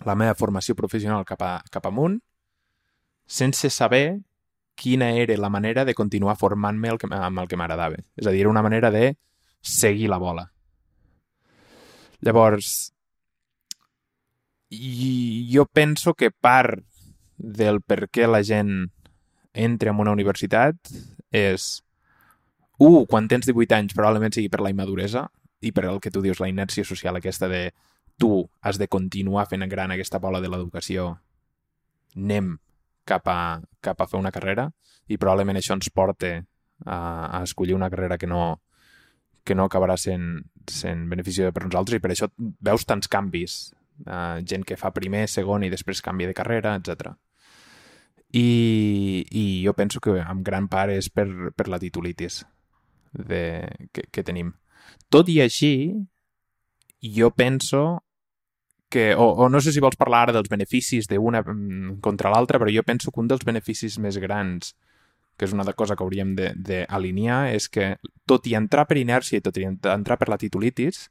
la 0.07 0.15
meva 0.15 0.35
formació 0.39 0.77
professional 0.79 1.27
cap, 1.29 1.43
a, 1.43 1.59
cap 1.71 1.87
amunt 1.91 2.21
sense 3.27 3.71
saber 3.71 4.21
quina 4.75 5.13
era 5.17 5.37
la 5.39 5.51
manera 5.51 5.85
de 5.85 5.95
continuar 5.95 6.37
formant-me 6.37 6.91
amb 6.91 7.39
el 7.39 7.49
que 7.49 7.57
m'agradava. 7.57 8.01
És 8.19 8.27
a 8.27 8.33
dir, 8.35 8.43
era 8.43 8.51
una 8.51 8.63
manera 8.63 8.91
de 8.91 9.15
seguir 9.63 10.09
la 10.11 10.19
bola. 10.19 10.49
Llavors, 12.25 12.93
i 14.71 15.47
jo 15.53 15.67
penso 15.67 16.15
que 16.15 16.31
part 16.31 16.83
del 17.39 17.81
per 17.83 18.09
què 18.11 18.27
la 18.27 18.43
gent 18.43 18.91
entra 19.55 19.93
en 19.93 20.03
una 20.03 20.13
universitat 20.15 20.77
és 21.31 21.85
un, 22.79 23.05
quan 23.07 23.29
tens 23.31 23.47
18 23.47 23.77
anys 23.77 23.95
probablement 23.95 24.35
sigui 24.35 24.51
per 24.51 24.63
la 24.65 24.73
immaduresa 24.75 25.29
i 25.65 25.73
per 25.73 25.87
el 25.89 26.01
que 26.01 26.13
tu 26.13 26.23
dius, 26.25 26.41
la 26.41 26.51
inèrcia 26.51 26.85
social 26.85 27.17
aquesta 27.17 27.49
de 27.49 27.69
tu 28.21 28.45
has 28.63 28.79
de 28.79 28.89
continuar 28.89 29.49
fent 29.51 29.67
gran 29.69 29.91
aquesta 29.91 30.21
bola 30.23 30.41
de 30.41 30.51
l'educació 30.53 31.15
anem 32.15 32.55
cap 33.05 33.27
a, 33.29 33.61
cap 33.81 34.01
a 34.01 34.07
fer 34.07 34.21
una 34.21 34.33
carrera 34.33 34.69
i 35.09 35.19
probablement 35.19 35.59
això 35.59 35.75
ens 35.77 35.91
porta 35.91 36.37
a, 36.39 36.97
a 36.97 37.43
escollir 37.43 37.75
una 37.75 37.91
carrera 37.91 38.19
que 38.19 38.27
no, 38.27 38.61
que 39.45 39.55
no 39.55 39.67
acabarà 39.69 39.97
sent, 40.01 40.45
sent 40.71 41.09
benefici 41.11 41.45
per 41.53 41.67
nosaltres 41.67 41.99
i 41.99 42.03
per 42.03 42.13
això 42.15 42.31
veus 42.39 42.87
tants 42.89 43.11
canvis, 43.13 43.59
uh, 44.07 44.41
gent 44.47 44.65
que 44.65 44.79
fa 44.81 44.95
primer, 44.97 45.27
segon 45.29 45.67
i 45.67 45.71
després 45.73 46.03
canvia 46.05 46.31
de 46.31 46.37
carrera, 46.37 46.75
etc. 46.81 47.13
I, 48.35 49.27
I 49.31 49.45
jo 49.67 49.77
penso 49.77 50.01
que 50.01 50.17
en 50.23 50.43
gran 50.43 50.69
part 50.73 50.95
és 50.95 51.11
per, 51.13 51.29
per 51.55 51.69
la 51.69 51.79
titulitis 51.79 52.43
de, 53.13 53.45
que, 53.93 54.09
que 54.11 54.25
tenim. 54.27 54.55
Tot 55.13 55.29
i 55.31 55.41
així, 55.45 55.75
jo 57.05 57.31
penso 57.31 57.85
que, 58.89 59.15
o, 59.15 59.27
o 59.27 59.49
no 59.51 59.61
sé 59.61 59.73
si 59.75 59.83
vols 59.83 59.99
parlar 59.99 60.25
ara 60.25 60.35
dels 60.37 60.51
beneficis 60.51 61.09
d'una 61.11 61.43
mm, 61.43 61.99
contra 62.05 62.31
l'altra, 62.31 62.61
però 62.63 62.71
jo 62.71 62.85
penso 62.87 63.11
que 63.11 63.21
un 63.21 63.31
dels 63.31 63.45
beneficis 63.47 63.99
més 63.99 64.21
grans, 64.23 64.75
que 65.37 65.49
és 65.49 65.55
una 65.57 65.67
cosa 65.75 65.97
que 65.97 66.05
hauríem 66.05 66.37
d'alinear, 66.37 67.49
és 67.57 67.67
que 67.69 67.97
tot 68.31 68.47
i 68.47 68.55
entrar 68.55 68.87
per 68.87 69.01
inèrcia 69.01 69.41
i 69.41 69.45
tot 69.45 69.59
i 69.59 69.67
entrar 69.67 70.19
per 70.21 70.31
la 70.31 70.39
titulitis, 70.39 71.09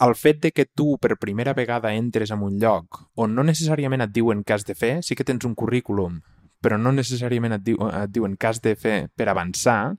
el 0.00 0.14
fet 0.16 0.40
de 0.40 0.50
que 0.56 0.64
tu 0.64 0.94
per 0.96 1.18
primera 1.20 1.52
vegada 1.52 1.92
entres 1.92 2.30
en 2.32 2.40
un 2.40 2.56
lloc 2.56 3.02
on 3.20 3.34
no 3.36 3.44
necessàriament 3.44 4.00
et 4.06 4.14
diuen 4.14 4.40
què 4.40 4.56
has 4.56 4.64
de 4.64 4.74
fer, 4.74 4.94
sí 5.04 5.12
que 5.14 5.26
tens 5.28 5.44
un 5.44 5.52
currículum, 5.54 6.22
però 6.64 6.78
no 6.80 6.92
necessàriament 6.96 7.58
et, 7.58 7.66
diu, 7.66 7.76
et 7.84 8.12
diuen 8.12 8.36
què 8.40 8.48
has 8.48 8.62
de 8.64 8.72
fer 8.80 8.96
per 9.12 9.28
avançar, 9.28 9.92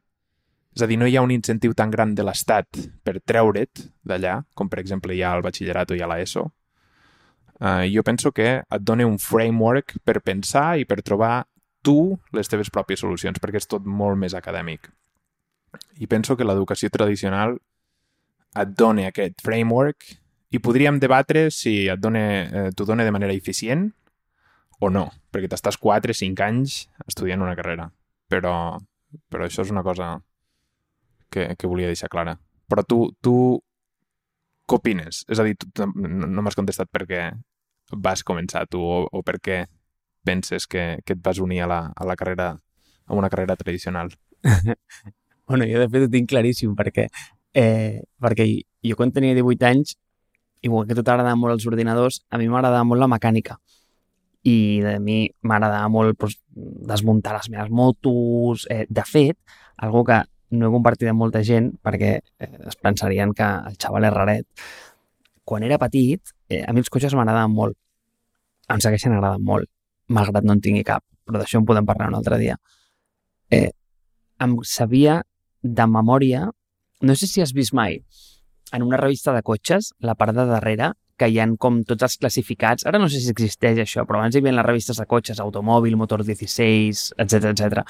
és 0.75 0.83
a 0.83 0.87
dir, 0.87 0.97
no 0.99 1.07
hi 1.07 1.17
ha 1.19 1.23
un 1.25 1.33
incentiu 1.35 1.73
tan 1.75 1.91
gran 1.91 2.15
de 2.15 2.23
l'Estat 2.23 2.79
per 3.03 3.19
treure't 3.27 3.83
d'allà, 4.07 4.39
com 4.55 4.69
per 4.71 4.79
exemple 4.79 5.15
hi 5.15 5.21
ha 5.23 5.33
al 5.35 5.43
batxillerat 5.43 5.91
o 5.91 5.97
hi 5.97 6.03
ha 6.03 6.09
l'ESO. 6.11 6.45
Uh, 7.61 7.85
jo 7.91 8.01
penso 8.01 8.31
que 8.31 8.47
et 8.63 8.81
dona 8.81 9.05
un 9.05 9.19
framework 9.21 9.99
per 10.03 10.21
pensar 10.25 10.79
i 10.81 10.87
per 10.89 11.03
trobar 11.05 11.43
tu 11.85 12.15
les 12.33 12.49
teves 12.49 12.71
pròpies 12.73 13.03
solucions, 13.03 13.37
perquè 13.41 13.59
és 13.61 13.69
tot 13.69 13.85
molt 13.85 14.17
més 14.17 14.33
acadèmic. 14.37 14.87
I 16.01 16.07
penso 16.07 16.37
que 16.37 16.47
l'educació 16.47 16.89
tradicional 16.89 17.57
et 18.57 18.73
dona 18.77 19.09
aquest 19.11 19.43
framework 19.43 20.07
i 20.51 20.59
podríem 20.59 20.97
debatre 20.99 21.49
si 21.53 21.85
et 21.91 21.99
dona, 21.99 22.23
eh, 22.43 22.69
t'ho 22.75 22.87
dona 22.87 23.05
de 23.07 23.13
manera 23.13 23.35
eficient 23.35 23.89
o 24.81 24.89
no, 24.89 25.05
perquè 25.31 25.51
t'estàs 25.51 25.77
4 25.79 26.15
5 26.17 26.43
anys 26.43 26.81
estudiant 27.07 27.43
una 27.43 27.55
carrera. 27.55 27.91
Però, 28.31 28.55
però 29.29 29.45
això 29.45 29.63
és 29.63 29.71
una 29.71 29.83
cosa 29.83 30.15
que, 31.31 31.53
que 31.57 31.69
volia 31.69 31.89
deixar 31.91 32.09
clara. 32.11 32.37
Però 32.69 32.83
tu, 32.87 32.99
tu 33.23 33.35
què 34.67 34.79
opines? 34.79 35.23
És 35.31 35.39
a 35.39 35.45
dir, 35.47 35.57
tu 35.59 35.87
no, 35.87 36.27
no 36.27 36.43
m'has 36.43 36.57
contestat 36.57 36.91
per 36.91 37.05
què 37.09 37.23
vas 37.91 38.23
començar 38.23 38.67
tu 38.71 38.81
o, 38.83 39.03
o 39.11 39.23
per 39.27 39.39
què 39.43 39.63
penses 40.23 40.67
que, 40.69 41.01
que 41.05 41.17
et 41.17 41.23
vas 41.23 41.41
unir 41.43 41.63
a 41.65 41.67
la, 41.67 41.81
a 41.95 42.07
la 42.07 42.15
carrera, 42.15 42.53
a 43.05 43.17
una 43.17 43.29
carrera 43.29 43.57
tradicional. 43.59 44.13
bueno, 45.47 45.65
jo 45.67 45.81
de 45.81 45.89
fet 45.89 46.07
ho 46.07 46.11
tinc 46.13 46.29
claríssim 46.29 46.75
perquè, 46.77 47.09
eh, 47.57 48.01
perquè 48.21 48.47
jo 48.87 48.97
quan 48.97 49.11
tenia 49.11 49.35
18 49.37 49.67
anys, 49.67 49.97
igual 50.61 50.87
que 50.87 50.93
a 50.93 50.99
tu 50.99 51.03
t'agradava 51.03 51.35
molt 51.35 51.57
els 51.57 51.67
ordinadors, 51.67 52.21
a 52.29 52.39
mi 52.39 52.47
m'agradava 52.47 52.85
molt 52.87 53.01
la 53.01 53.09
mecànica 53.11 53.57
i 54.47 54.81
de 54.81 54.95
mi 55.01 55.27
m'agradava 55.45 55.89
molt 55.93 56.17
pues, 56.17 56.37
desmuntar 56.49 57.35
les 57.37 57.49
meves 57.53 57.69
motos. 57.69 58.65
Eh, 58.69 58.85
de 58.89 59.03
fet, 59.05 59.37
algo 59.77 60.03
que 60.05 60.21
no 60.51 60.67
he 60.67 60.73
compartit 60.73 61.09
amb 61.11 61.23
molta 61.23 61.41
gent 61.47 61.71
perquè 61.83 62.11
eh, 62.19 62.49
es 62.69 62.77
pensarien 62.79 63.33
que 63.37 63.47
el 63.71 63.77
xaval 63.81 64.07
és 64.07 64.13
raret. 64.15 64.65
Quan 65.47 65.63
era 65.67 65.79
petit, 65.81 66.33
eh, 66.49 66.63
a 66.67 66.73
mi 66.73 66.83
els 66.83 66.91
cotxes 66.93 67.15
m'agradaven 67.17 67.55
molt. 67.55 67.77
Em 68.71 68.79
segueixen 68.83 69.15
agradant 69.15 69.43
molt, 69.43 69.69
malgrat 70.07 70.45
no 70.47 70.55
en 70.55 70.63
tingui 70.63 70.83
cap, 70.87 71.03
però 71.27 71.41
d'això 71.41 71.59
en 71.59 71.67
podem 71.67 71.87
parlar 71.87 72.11
un 72.11 72.19
altre 72.19 72.39
dia. 72.39 72.57
Eh, 73.51 73.69
em 74.41 74.57
sabia 74.63 75.21
de 75.61 75.87
memòria, 75.87 76.47
no 77.01 77.15
sé 77.15 77.27
si 77.27 77.41
has 77.41 77.53
vist 77.53 77.73
mai, 77.77 77.99
en 78.71 78.83
una 78.83 78.97
revista 78.97 79.33
de 79.35 79.43
cotxes, 79.43 79.91
la 79.99 80.15
part 80.15 80.35
de 80.35 80.45
darrere, 80.47 80.93
que 81.21 81.27
hi 81.29 81.37
han 81.43 81.57
com 81.61 81.81
tots 81.85 82.07
els 82.07 82.17
classificats. 82.17 82.87
Ara 82.89 82.99
no 83.01 83.09
sé 83.11 83.19
si 83.21 83.29
existeix 83.29 83.81
això, 83.83 84.07
però 84.09 84.21
abans 84.21 84.35
hi 84.35 84.41
havia 84.41 84.55
les 84.57 84.65
revistes 84.65 84.97
de 84.97 85.05
cotxes, 85.09 85.41
automòbil, 85.43 85.97
motor 85.99 86.23
16, 86.25 87.11
etc 87.21 87.51
etc. 87.51 87.83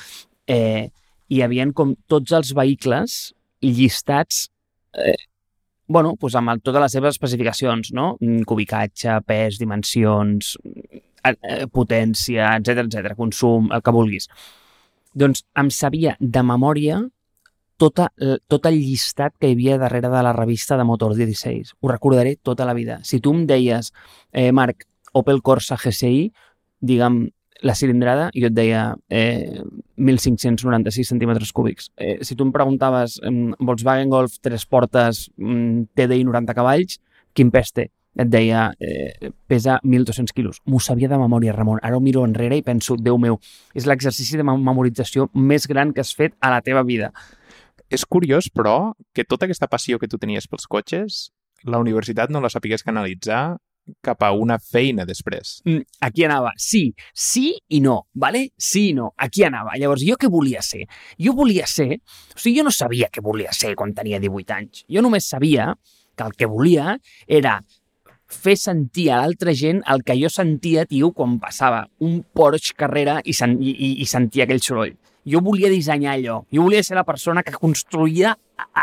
Eh, 0.48 0.90
hi 1.32 1.42
havia 1.46 1.66
com 1.74 1.96
tots 2.12 2.34
els 2.36 2.52
vehicles 2.58 3.34
llistats 3.64 4.50
eh, 4.98 5.16
bueno, 5.92 6.16
doncs 6.20 6.36
amb 6.40 6.54
el, 6.54 6.62
totes 6.64 6.84
les 6.86 6.96
seves 6.96 7.16
especificacions, 7.18 7.92
no? 7.96 8.16
Mm, 8.22 8.46
cubicatge, 8.48 9.18
pes, 9.28 9.60
dimensions, 9.60 10.56
eh, 10.64 11.34
eh, 11.36 11.66
potència, 11.68 12.54
etc 12.58 12.86
etc, 12.86 13.16
consum, 13.18 13.70
el 13.76 13.84
que 13.84 13.94
vulguis. 13.96 14.30
Doncs 15.14 15.44
em 15.60 15.72
sabia 15.76 16.16
de 16.20 16.44
memòria 16.48 17.02
tota, 17.82 18.08
tot 18.48 18.68
el 18.70 18.78
llistat 18.80 19.36
que 19.42 19.50
hi 19.50 19.58
havia 19.58 19.80
darrere 19.82 20.10
de 20.14 20.22
la 20.24 20.32
revista 20.38 20.78
de 20.78 20.86
Motor 20.88 21.16
16. 21.18 21.76
Ho 21.82 21.92
recordaré 21.92 22.36
tota 22.38 22.66
la 22.66 22.76
vida. 22.78 23.00
Si 23.04 23.20
tu 23.20 23.34
em 23.34 23.46
deies, 23.50 23.92
eh, 24.32 24.52
Marc, 24.52 24.86
Opel 25.14 25.42
Corsa 25.42 25.76
GSI, 25.82 26.32
digue'm 26.80 27.26
la 27.62 27.76
cilindrada, 27.76 28.30
jo 28.34 28.48
et 28.50 28.56
deia 28.56 28.86
eh, 29.10 29.62
1.596 30.02 31.14
centímetres 31.14 31.54
cúbics. 31.54 31.92
Eh, 31.98 32.18
si 32.26 32.36
tu 32.36 32.44
em 32.44 32.52
preguntaves 32.52 33.20
eh, 33.24 33.32
Volkswagen 33.60 34.10
Golf, 34.10 34.40
tres 34.42 34.66
portes, 34.66 35.30
mm, 35.38 35.94
TDI 35.96 36.24
90 36.26 36.56
cavalls, 36.58 37.00
quin 37.38 37.52
pes 37.54 37.72
té? 37.72 37.92
Et 38.20 38.28
deia, 38.28 38.74
eh, 38.82 39.32
pesa 39.48 39.80
1.200 39.84 40.34
quilos. 40.36 40.60
M'ho 40.66 40.82
sabia 40.84 41.08
de 41.08 41.18
memòria, 41.18 41.54
Ramon. 41.56 41.80
Ara 41.82 41.96
ho 41.96 42.02
miro 42.04 42.26
enrere 42.28 42.58
i 42.58 42.66
penso, 42.66 42.98
Déu 43.00 43.18
meu, 43.18 43.40
és 43.74 43.88
l'exercici 43.88 44.36
de 44.36 44.44
memorització 44.44 45.30
més 45.34 45.68
gran 45.68 45.94
que 45.94 46.02
has 46.02 46.12
fet 46.14 46.36
a 46.42 46.50
la 46.52 46.60
teva 46.62 46.84
vida. 46.84 47.14
És 47.90 48.04
curiós, 48.06 48.50
però, 48.52 48.96
que 49.14 49.24
tota 49.24 49.46
aquesta 49.46 49.68
passió 49.68 50.00
que 50.00 50.08
tu 50.08 50.18
tenies 50.18 50.48
pels 50.48 50.68
cotxes, 50.68 51.32
la 51.64 51.80
universitat 51.80 52.32
no 52.32 52.42
la 52.42 52.50
sapigués 52.50 52.84
canalitzar 52.84 53.60
cap 54.04 54.24
a 54.24 54.32
una 54.38 54.58
feina 54.62 55.06
després. 55.06 55.60
Mm, 55.66 55.86
aquí 56.08 56.26
anava. 56.28 56.54
Sí, 56.58 56.84
sí 57.14 57.52
i 57.70 57.82
no, 57.84 57.98
vale? 58.14 58.48
Sí 58.58 58.90
i 58.90 58.94
no. 58.98 59.12
Aquí 59.18 59.46
anava. 59.48 59.76
Llavors, 59.80 60.06
jo 60.08 60.18
què 60.20 60.30
volia 60.32 60.64
ser? 60.66 60.86
Jo 61.20 61.36
volia 61.38 61.68
ser... 61.68 62.00
O 62.36 62.40
sigui, 62.40 62.60
jo 62.60 62.68
no 62.68 62.74
sabia 62.76 63.12
què 63.12 63.24
volia 63.24 63.54
ser 63.56 63.76
quan 63.80 63.94
tenia 63.98 64.22
18 64.22 64.58
anys. 64.58 64.86
Jo 64.92 65.04
només 65.04 65.30
sabia 65.30 65.74
que 66.16 66.28
el 66.28 66.36
que 66.38 66.50
volia 66.50 66.98
era 67.28 67.60
fer 68.32 68.56
sentir 68.58 69.10
a 69.12 69.20
l'altra 69.20 69.54
gent 69.58 69.82
el 69.92 70.06
que 70.08 70.16
jo 70.20 70.30
sentia, 70.32 70.86
tio, 70.88 71.12
quan 71.12 71.38
passava 71.40 71.84
un 72.00 72.22
Porsche 72.24 72.76
Carrera 72.80 73.20
i, 73.26 73.36
sen 73.36 73.58
i, 73.60 73.98
i 74.02 74.08
sentia 74.08 74.48
aquell 74.48 74.64
soroll. 74.64 74.96
Jo 75.28 75.42
volia 75.46 75.70
dissenyar 75.70 76.16
allò. 76.16 76.42
Jo 76.54 76.66
volia 76.66 76.84
ser 76.84 76.98
la 76.98 77.06
persona 77.06 77.44
que 77.46 77.54
construïa 77.54 78.34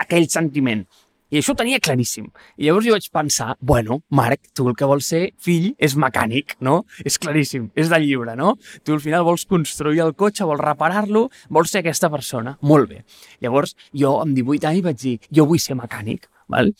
aquell 0.02 0.28
sentiment. 0.30 0.84
I 1.28 1.40
això 1.42 1.52
ho 1.52 1.58
tenia 1.60 1.80
claríssim. 1.84 2.30
I 2.56 2.68
llavors 2.68 2.86
jo 2.86 2.94
vaig 2.94 3.06
pensar, 3.12 3.50
bueno, 3.60 3.98
Marc, 4.08 4.48
tu 4.56 4.64
el 4.70 4.76
que 4.78 4.86
vols 4.88 5.10
ser 5.12 5.22
fill 5.44 5.74
és 5.76 5.96
mecànic, 6.00 6.54
no? 6.64 6.78
És 7.04 7.18
claríssim, 7.20 7.66
és 7.76 7.90
del 7.92 8.06
llibre, 8.08 8.36
no? 8.38 8.54
Tu 8.84 8.94
al 8.96 9.02
final 9.04 9.26
vols 9.26 9.44
construir 9.50 10.00
el 10.06 10.14
cotxe, 10.16 10.46
vols 10.48 10.64
reparar-lo, 10.64 11.26
vols 11.52 11.74
ser 11.74 11.82
aquesta 11.82 12.08
persona. 12.08 12.56
Molt 12.62 12.88
bé. 12.88 13.02
Llavors, 13.44 13.76
jo 13.92 14.14
amb 14.22 14.32
18 14.38 14.70
anys 14.70 14.86
vaig 14.86 15.02
dir, 15.02 15.18
jo 15.28 15.44
vull 15.50 15.60
ser 15.60 15.76
mecànic, 15.76 16.30
val? 16.48 16.72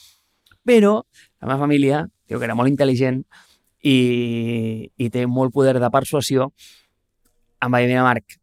Però 0.64 0.94
la 1.02 1.50
meva 1.50 1.60
família, 1.66 2.06
diu 2.28 2.40
que 2.40 2.48
era 2.48 2.56
molt 2.56 2.72
intel·ligent 2.72 3.20
i, 3.84 3.98
i 4.96 5.10
té 5.12 5.26
molt 5.28 5.52
poder 5.52 5.76
de 5.76 5.92
persuasió, 5.92 6.48
em 7.60 7.74
va 7.74 7.82
dir, 7.84 7.92
mira, 7.92 8.06
Marc, 8.06 8.40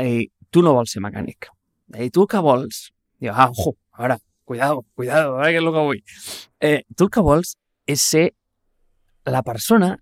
eh, 0.00 0.30
tu 0.48 0.64
no 0.64 0.72
vols 0.78 0.96
ser 0.96 1.04
mecànic. 1.04 1.52
I 1.98 2.08
tu 2.14 2.24
que 2.30 2.40
vols? 2.40 2.86
Diu, 3.20 3.34
ah, 3.34 3.50
ojo, 3.50 3.76
a 3.92 4.06
veure, 4.06 4.20
cuidado, 4.50 4.84
cuidado, 4.96 5.36
a 5.38 5.46
veure 5.46 5.52
què 5.54 5.58
és 5.60 5.62
el 5.62 5.74
que 5.74 5.82
vull. 5.86 5.98
Eh, 6.58 6.78
tu 6.98 7.06
el 7.06 7.10
que 7.14 7.22
vols 7.22 7.52
és 7.86 8.02
ser 8.02 8.22
la 9.30 9.44
persona 9.46 9.92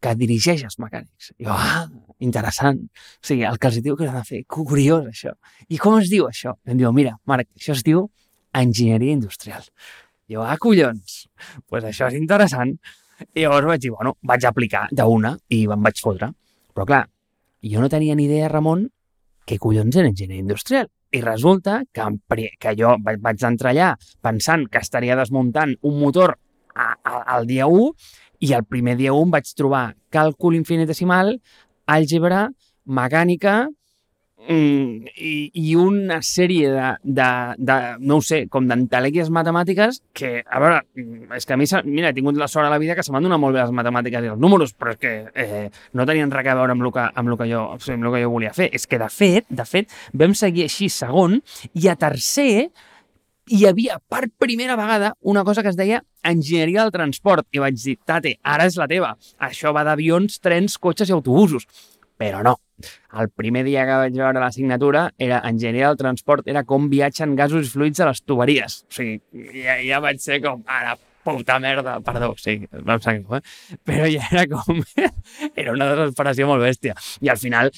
que 0.00 0.14
dirigeix 0.16 0.62
els 0.64 0.78
mecànics. 0.80 1.34
I 1.36 1.44
jo, 1.44 1.52
ah, 1.52 1.82
interessant. 2.24 2.80
O 3.20 3.28
sigui, 3.28 3.44
el 3.44 3.60
que 3.60 3.68
els 3.68 3.82
diu 3.84 3.98
que 3.98 4.08
has 4.08 4.16
de 4.16 4.24
fer, 4.24 4.40
curiós, 4.48 5.04
això. 5.12 5.34
I 5.68 5.76
com 5.84 5.98
es 5.98 6.08
diu 6.08 6.30
això? 6.30 6.56
I 6.64 6.72
em 6.72 6.80
diu, 6.80 6.94
mira, 6.96 7.18
Marc, 7.28 7.50
això 7.60 7.76
es 7.76 7.84
diu 7.84 8.06
enginyeria 8.56 9.18
industrial. 9.20 9.68
I 10.32 10.38
jo, 10.38 10.48
ah, 10.48 10.56
collons, 10.56 11.20
pues 11.68 11.84
això 11.92 12.08
és 12.08 12.16
interessant. 12.16 12.72
I 13.34 13.44
llavors 13.44 13.68
vaig 13.74 13.84
dir, 13.84 13.92
bueno, 13.92 14.16
vaig 14.32 14.48
aplicar 14.48 14.86
d'una 14.96 15.36
i 15.52 15.66
em 15.68 15.90
vaig 15.90 16.00
fotre. 16.00 16.32
Però 16.72 16.88
clar, 16.88 17.04
jo 17.60 17.84
no 17.84 17.92
tenia 17.92 18.16
ni 18.16 18.30
idea, 18.32 18.48
Ramon, 18.48 18.88
què 19.44 19.60
collons 19.60 20.00
era 20.00 20.08
enginyeria 20.08 20.46
industrial. 20.46 20.88
I 21.10 21.22
resulta 21.24 21.82
que, 21.92 22.04
que 22.60 22.74
jo 22.76 22.96
vaig 23.00 23.44
entrar 23.48 23.72
allà 23.72 23.92
pensant 24.24 24.66
que 24.68 24.82
estaria 24.84 25.16
desmuntant 25.16 25.74
un 25.82 25.98
motor 26.00 26.36
al 26.74 27.46
dia 27.48 27.66
1 27.66 27.88
i 28.44 28.52
el 28.54 28.66
primer 28.68 28.96
dia 28.98 29.14
1 29.16 29.32
vaig 29.32 29.48
trobar 29.56 29.94
càlcul 30.14 30.54
infinitesimal, 30.58 31.34
àlgebra, 31.88 32.48
mecànica 32.84 33.66
mm, 34.46 35.12
i, 35.16 35.32
i 35.54 35.74
una 35.78 36.20
sèrie 36.24 36.70
de, 36.72 36.88
de, 37.02 37.28
de 37.58 37.76
no 38.00 38.18
ho 38.18 38.24
sé, 38.24 38.44
com 38.52 38.68
d'entelèquies 38.70 39.30
matemàtiques 39.34 40.00
que, 40.16 40.32
a 40.44 40.62
veure, 40.62 40.82
és 41.36 41.48
que 41.48 41.56
a 41.56 41.60
mi, 41.60 41.68
mira, 41.88 42.10
he 42.10 42.16
tingut 42.16 42.38
la 42.38 42.48
sort 42.50 42.68
a 42.68 42.72
la 42.72 42.80
vida 42.82 42.96
que 42.96 43.04
se 43.06 43.14
m'han 43.14 43.26
donat 43.26 43.42
molt 43.42 43.56
bé 43.56 43.64
les 43.64 43.74
matemàtiques 43.74 44.26
i 44.26 44.32
els 44.34 44.42
números, 44.42 44.74
però 44.78 44.94
és 44.94 45.00
que 45.02 45.14
eh, 45.34 45.64
no 45.94 46.06
tenien 46.08 46.32
res 46.34 46.52
a 46.52 46.58
veure 46.58 46.76
amb 46.76 46.86
el 46.86 46.92
que, 46.94 47.08
amb 47.08 47.32
el 47.32 47.38
que, 47.40 47.48
jo, 47.52 47.64
amb 47.74 48.10
el 48.10 48.14
que 48.14 48.22
jo 48.24 48.34
volia 48.34 48.54
fer. 48.56 48.70
És 48.74 48.86
que, 48.86 49.00
de 49.00 49.10
fet, 49.12 49.48
de 49.48 49.66
fet, 49.68 49.90
vam 50.12 50.36
seguir 50.38 50.68
així 50.68 50.90
segon 50.92 51.40
i 51.74 51.88
a 51.90 51.96
tercer 51.98 52.68
hi 53.48 53.64
havia 53.64 53.96
per 54.12 54.28
primera 54.36 54.76
vegada 54.76 55.14
una 55.22 55.42
cosa 55.44 55.62
que 55.64 55.72
es 55.72 55.76
deia 55.76 56.02
enginyeria 56.22 56.84
del 56.84 56.92
transport. 56.92 57.48
I 57.52 57.62
vaig 57.64 57.80
dir, 57.80 57.96
tate, 58.04 58.36
ara 58.44 58.68
és 58.68 58.76
la 58.76 58.88
teva. 58.90 59.14
Això 59.40 59.72
va 59.76 59.86
d'avions, 59.88 60.40
trens, 60.44 60.76
cotxes 60.76 61.08
i 61.08 61.16
autobusos. 61.16 61.64
Però 62.20 62.42
no. 62.44 62.58
El 63.18 63.30
primer 63.30 63.64
dia 63.66 63.86
que 63.88 63.98
vaig 64.04 64.16
veure 64.20 64.42
la 64.42 64.52
signatura 64.54 65.08
era 65.18 65.42
enginyeria 65.48 65.90
del 65.90 66.00
transport, 66.00 66.48
era 66.48 66.64
com 66.68 66.88
viatgen 66.92 67.36
gasos 67.38 67.66
i 67.66 67.74
fluids 67.74 68.00
a 68.00 68.10
les 68.10 68.22
tuberies. 68.22 68.82
O 68.88 68.98
sigui, 69.00 69.20
ja, 69.64 69.78
ja 69.84 70.02
vaig 70.04 70.22
ser 70.22 70.42
com, 70.44 70.64
ara 70.66 70.96
puta 71.36 71.58
merda, 71.58 72.00
perdó, 72.00 72.34
sí, 72.36 72.66
vam 72.72 73.00
saber, 73.00 73.24
eh? 73.38 73.76
però 73.84 74.06
ja 74.08 74.24
era 74.30 74.44
com... 74.48 74.80
era 75.60 75.74
una 75.74 75.90
desesperació 75.92 76.48
molt 76.48 76.64
bèstia. 76.64 76.94
I 77.24 77.32
al 77.32 77.40
final 77.40 77.70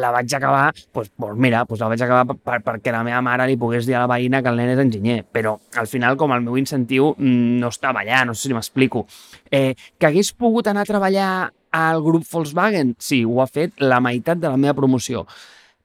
la 0.00 0.12
vaig 0.14 0.32
acabar, 0.36 0.70
doncs, 0.94 1.12
pues 1.16 1.36
mira, 1.36 1.64
pues 1.66 1.82
la 1.82 1.90
vaig 1.92 2.06
acabar 2.06 2.36
per, 2.36 2.60
perquè 2.64 2.94
la 2.94 3.04
meva 3.06 3.20
mare 3.24 3.48
li 3.50 3.58
pogués 3.60 3.88
dir 3.88 3.98
a 3.98 4.06
la 4.06 4.10
veïna 4.14 4.42
que 4.42 4.52
el 4.52 4.60
nen 4.60 4.72
és 4.76 4.82
enginyer, 4.82 5.20
però 5.32 5.56
al 5.76 5.90
final, 5.90 6.16
com 6.16 6.32
el 6.36 6.44
meu 6.46 6.56
incentiu 6.60 7.12
mm, 7.18 7.60
no 7.60 7.72
estava 7.74 8.04
allà, 8.04 8.24
no 8.24 8.34
sé 8.34 8.48
si 8.48 8.56
m'explico. 8.56 9.06
Eh, 9.50 9.74
que 9.98 10.10
hagués 10.10 10.32
pogut 10.32 10.70
anar 10.70 10.86
a 10.86 10.92
treballar 10.92 11.30
al 11.76 12.02
grup 12.02 12.24
Volkswagen? 12.30 12.94
Sí, 12.98 13.22
ho 13.24 13.42
ha 13.42 13.46
fet 13.50 13.76
la 13.82 14.00
meitat 14.00 14.40
de 14.40 14.48
la 14.48 14.60
meva 14.60 14.74
promoció. 14.78 15.26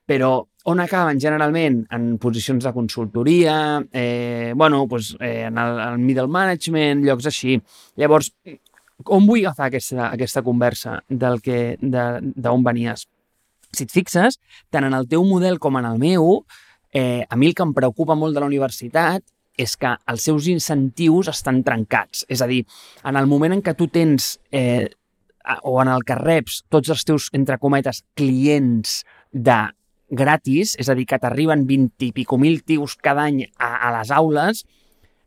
Però 0.07 0.31
on 0.71 0.81
acaben 0.83 1.19
generalment? 1.19 1.83
En 1.93 2.17
posicions 2.21 2.63
de 2.63 2.74
consultoria, 2.74 3.55
eh, 3.91 4.53
bueno, 4.55 4.88
pues, 4.88 5.15
eh, 5.19 5.45
en 5.48 5.57
el, 5.57 5.79
el 5.79 5.98
middle 6.00 6.27
management, 6.27 7.03
llocs 7.05 7.27
així. 7.31 7.57
Llavors, 7.98 8.31
on 9.05 9.25
vull 9.25 9.41
agafar 9.41 9.69
aquesta, 9.71 10.12
aquesta 10.12 10.43
conversa 10.45 11.00
del 11.10 11.41
que 11.41 11.77
d'on 11.81 12.63
venies? 12.63 13.07
Si 13.71 13.88
et 13.88 13.91
fixes, 13.91 14.38
tant 14.69 14.86
en 14.86 14.95
el 14.95 15.07
teu 15.10 15.24
model 15.25 15.60
com 15.60 15.79
en 15.79 15.88
el 15.88 16.00
meu, 16.00 16.41
eh, 16.93 17.24
a 17.27 17.36
mi 17.36 17.51
el 17.51 17.55
que 17.55 17.63
em 17.63 17.74
preocupa 17.74 18.15
molt 18.19 18.36
de 18.36 18.43
la 18.43 18.50
universitat 18.51 19.24
és 19.57 19.75
que 19.77 19.91
els 20.12 20.24
seus 20.24 20.48
incentius 20.48 21.29
estan 21.31 21.62
trencats. 21.63 22.25
És 22.29 22.41
a 22.41 22.48
dir, 22.48 22.63
en 23.07 23.17
el 23.19 23.27
moment 23.27 23.53
en 23.55 23.62
què 23.63 23.75
tu 23.77 23.88
tens 23.91 24.38
eh, 24.51 24.89
o 25.63 25.81
en 25.81 25.91
el 25.91 26.03
que 26.07 26.17
reps 26.17 26.62
tots 26.69 26.91
els 26.93 27.06
teus, 27.08 27.30
entre 27.38 27.60
cometes, 27.62 28.04
clients 28.17 29.01
de 29.32 29.60
gratis, 30.12 30.75
és 30.80 30.89
a 30.91 30.95
dir, 30.95 31.08
que 31.08 31.19
t'arriben 31.19 31.65
20 31.67 32.10
i 32.10 32.12
pico 32.15 32.38
mil 32.38 32.62
tios 32.67 32.97
cada 32.99 33.25
any 33.30 33.45
a, 33.58 33.71
a 33.88 33.91
les 33.97 34.12
aules, 34.12 34.65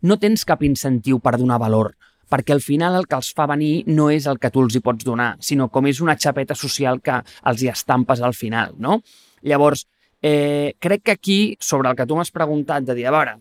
no 0.05 0.19
tens 0.21 0.45
cap 0.45 0.63
incentiu 0.63 1.19
per 1.25 1.39
donar 1.41 1.59
valor, 1.63 1.95
perquè 2.29 2.53
al 2.53 2.61
final 2.61 2.99
el 2.99 3.09
que 3.09 3.17
els 3.17 3.33
fa 3.37 3.49
venir 3.49 3.87
no 3.89 4.11
és 4.13 4.29
el 4.29 4.39
que 4.39 4.53
tu 4.53 4.63
els 4.65 4.77
hi 4.77 4.85
pots 4.85 5.07
donar, 5.07 5.35
sinó 5.41 5.71
com 5.73 5.89
és 5.89 6.03
una 6.05 6.19
xapeta 6.21 6.55
social 6.55 7.01
que 7.01 7.17
els 7.49 7.65
hi 7.65 7.73
estampes 7.73 8.21
al 8.21 8.37
final, 8.37 8.77
no? 8.77 9.01
Llavors, 9.43 9.87
eh, 10.21 10.75
crec 10.79 11.03
que 11.03 11.17
aquí, 11.17 11.41
sobre 11.61 11.89
el 11.89 11.97
que 11.97 12.07
tu 12.07 12.17
m'has 12.17 12.33
preguntat, 12.33 12.85
de 12.85 12.95
dir, 12.95 13.09
a 13.09 13.17
veure, 13.17 13.39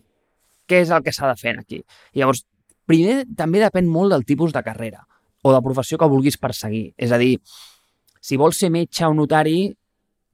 què 0.66 0.80
és 0.80 0.90
el 0.90 1.04
que 1.04 1.12
s'ha 1.12 1.28
de 1.28 1.36
fer 1.36 1.58
aquí? 1.58 1.84
Llavors, 2.16 2.46
primer, 2.88 3.24
també 3.36 3.60
depèn 3.60 3.88
molt 3.88 4.16
del 4.16 4.24
tipus 4.24 4.52
de 4.52 4.64
carrera 4.64 5.04
o 5.44 5.52
de 5.52 5.62
professió 5.62 6.00
que 6.00 6.08
vulguis 6.08 6.38
perseguir. 6.40 6.86
És 6.96 7.12
a 7.12 7.20
dir, 7.20 7.36
si 8.24 8.38
vols 8.40 8.58
ser 8.62 8.70
metge 8.72 9.04
o 9.04 9.14
notari, 9.14 9.68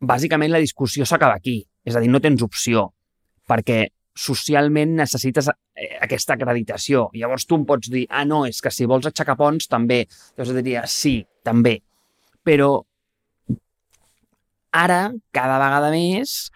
bàsicament 0.00 0.52
la 0.54 0.62
discussió 0.62 1.06
s'acaba 1.06 1.40
aquí. 1.40 1.58
És 1.84 1.96
a 1.96 2.02
dir, 2.02 2.10
no 2.12 2.20
tens 2.22 2.44
opció, 2.46 2.86
perquè 3.48 3.88
socialment 4.20 4.94
necessites 5.00 5.48
eh, 5.50 5.96
aquesta 6.04 6.36
acreditació. 6.36 7.08
Llavors 7.16 7.46
tu 7.48 7.58
em 7.58 7.66
pots 7.66 7.90
dir, 7.90 8.04
ah, 8.10 8.24
no, 8.28 8.44
és 8.46 8.60
que 8.62 8.72
si 8.74 8.86
vols 8.90 9.08
aixecar 9.08 9.36
ponts, 9.38 9.66
també. 9.70 10.04
Llavors 10.36 10.54
et 10.54 10.60
diria, 10.60 10.84
sí, 10.86 11.16
també. 11.46 11.78
Però 12.46 12.70
ara, 14.76 15.00
cada 15.34 15.58
vegada 15.62 15.90
més, 15.94 16.50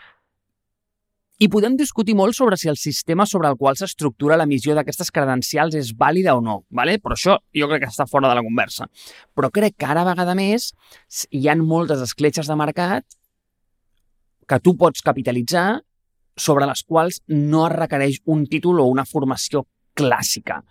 i 1.42 1.48
podem 1.50 1.74
discutir 1.76 2.14
molt 2.14 2.36
sobre 2.36 2.56
si 2.56 2.68
el 2.70 2.76
sistema 2.78 3.26
sobre 3.26 3.48
el 3.50 3.56
qual 3.58 3.76
s'estructura 3.76 4.36
l'emissió 4.38 4.74
d'aquestes 4.76 5.10
credencials 5.10 5.74
és 5.74 5.90
vàlida 5.98 6.36
o 6.38 6.42
no, 6.44 6.60
¿vale? 6.70 6.98
però 7.02 7.16
això 7.16 7.38
jo 7.54 7.68
crec 7.70 7.84
que 7.84 7.90
està 7.90 8.06
fora 8.06 8.30
de 8.30 8.38
la 8.38 8.44
conversa. 8.46 8.86
Però 9.34 9.50
crec 9.50 9.74
que 9.78 9.88
ara 9.90 10.06
vegada 10.06 10.36
més 10.38 10.70
hi 11.30 11.48
han 11.50 11.64
moltes 11.66 12.04
escletxes 12.06 12.46
de 12.50 12.58
mercat 12.60 13.18
que 14.46 14.60
tu 14.60 14.76
pots 14.78 15.02
capitalitzar 15.02 15.82
sobre 16.36 16.66
les 16.70 16.82
quals 16.86 17.20
no 17.28 17.66
es 17.66 17.74
requereix 17.74 18.22
un 18.30 18.46
títol 18.46 18.80
o 18.80 18.88
una 18.90 19.06
formació 19.06 19.66
clàssica. 19.94 20.62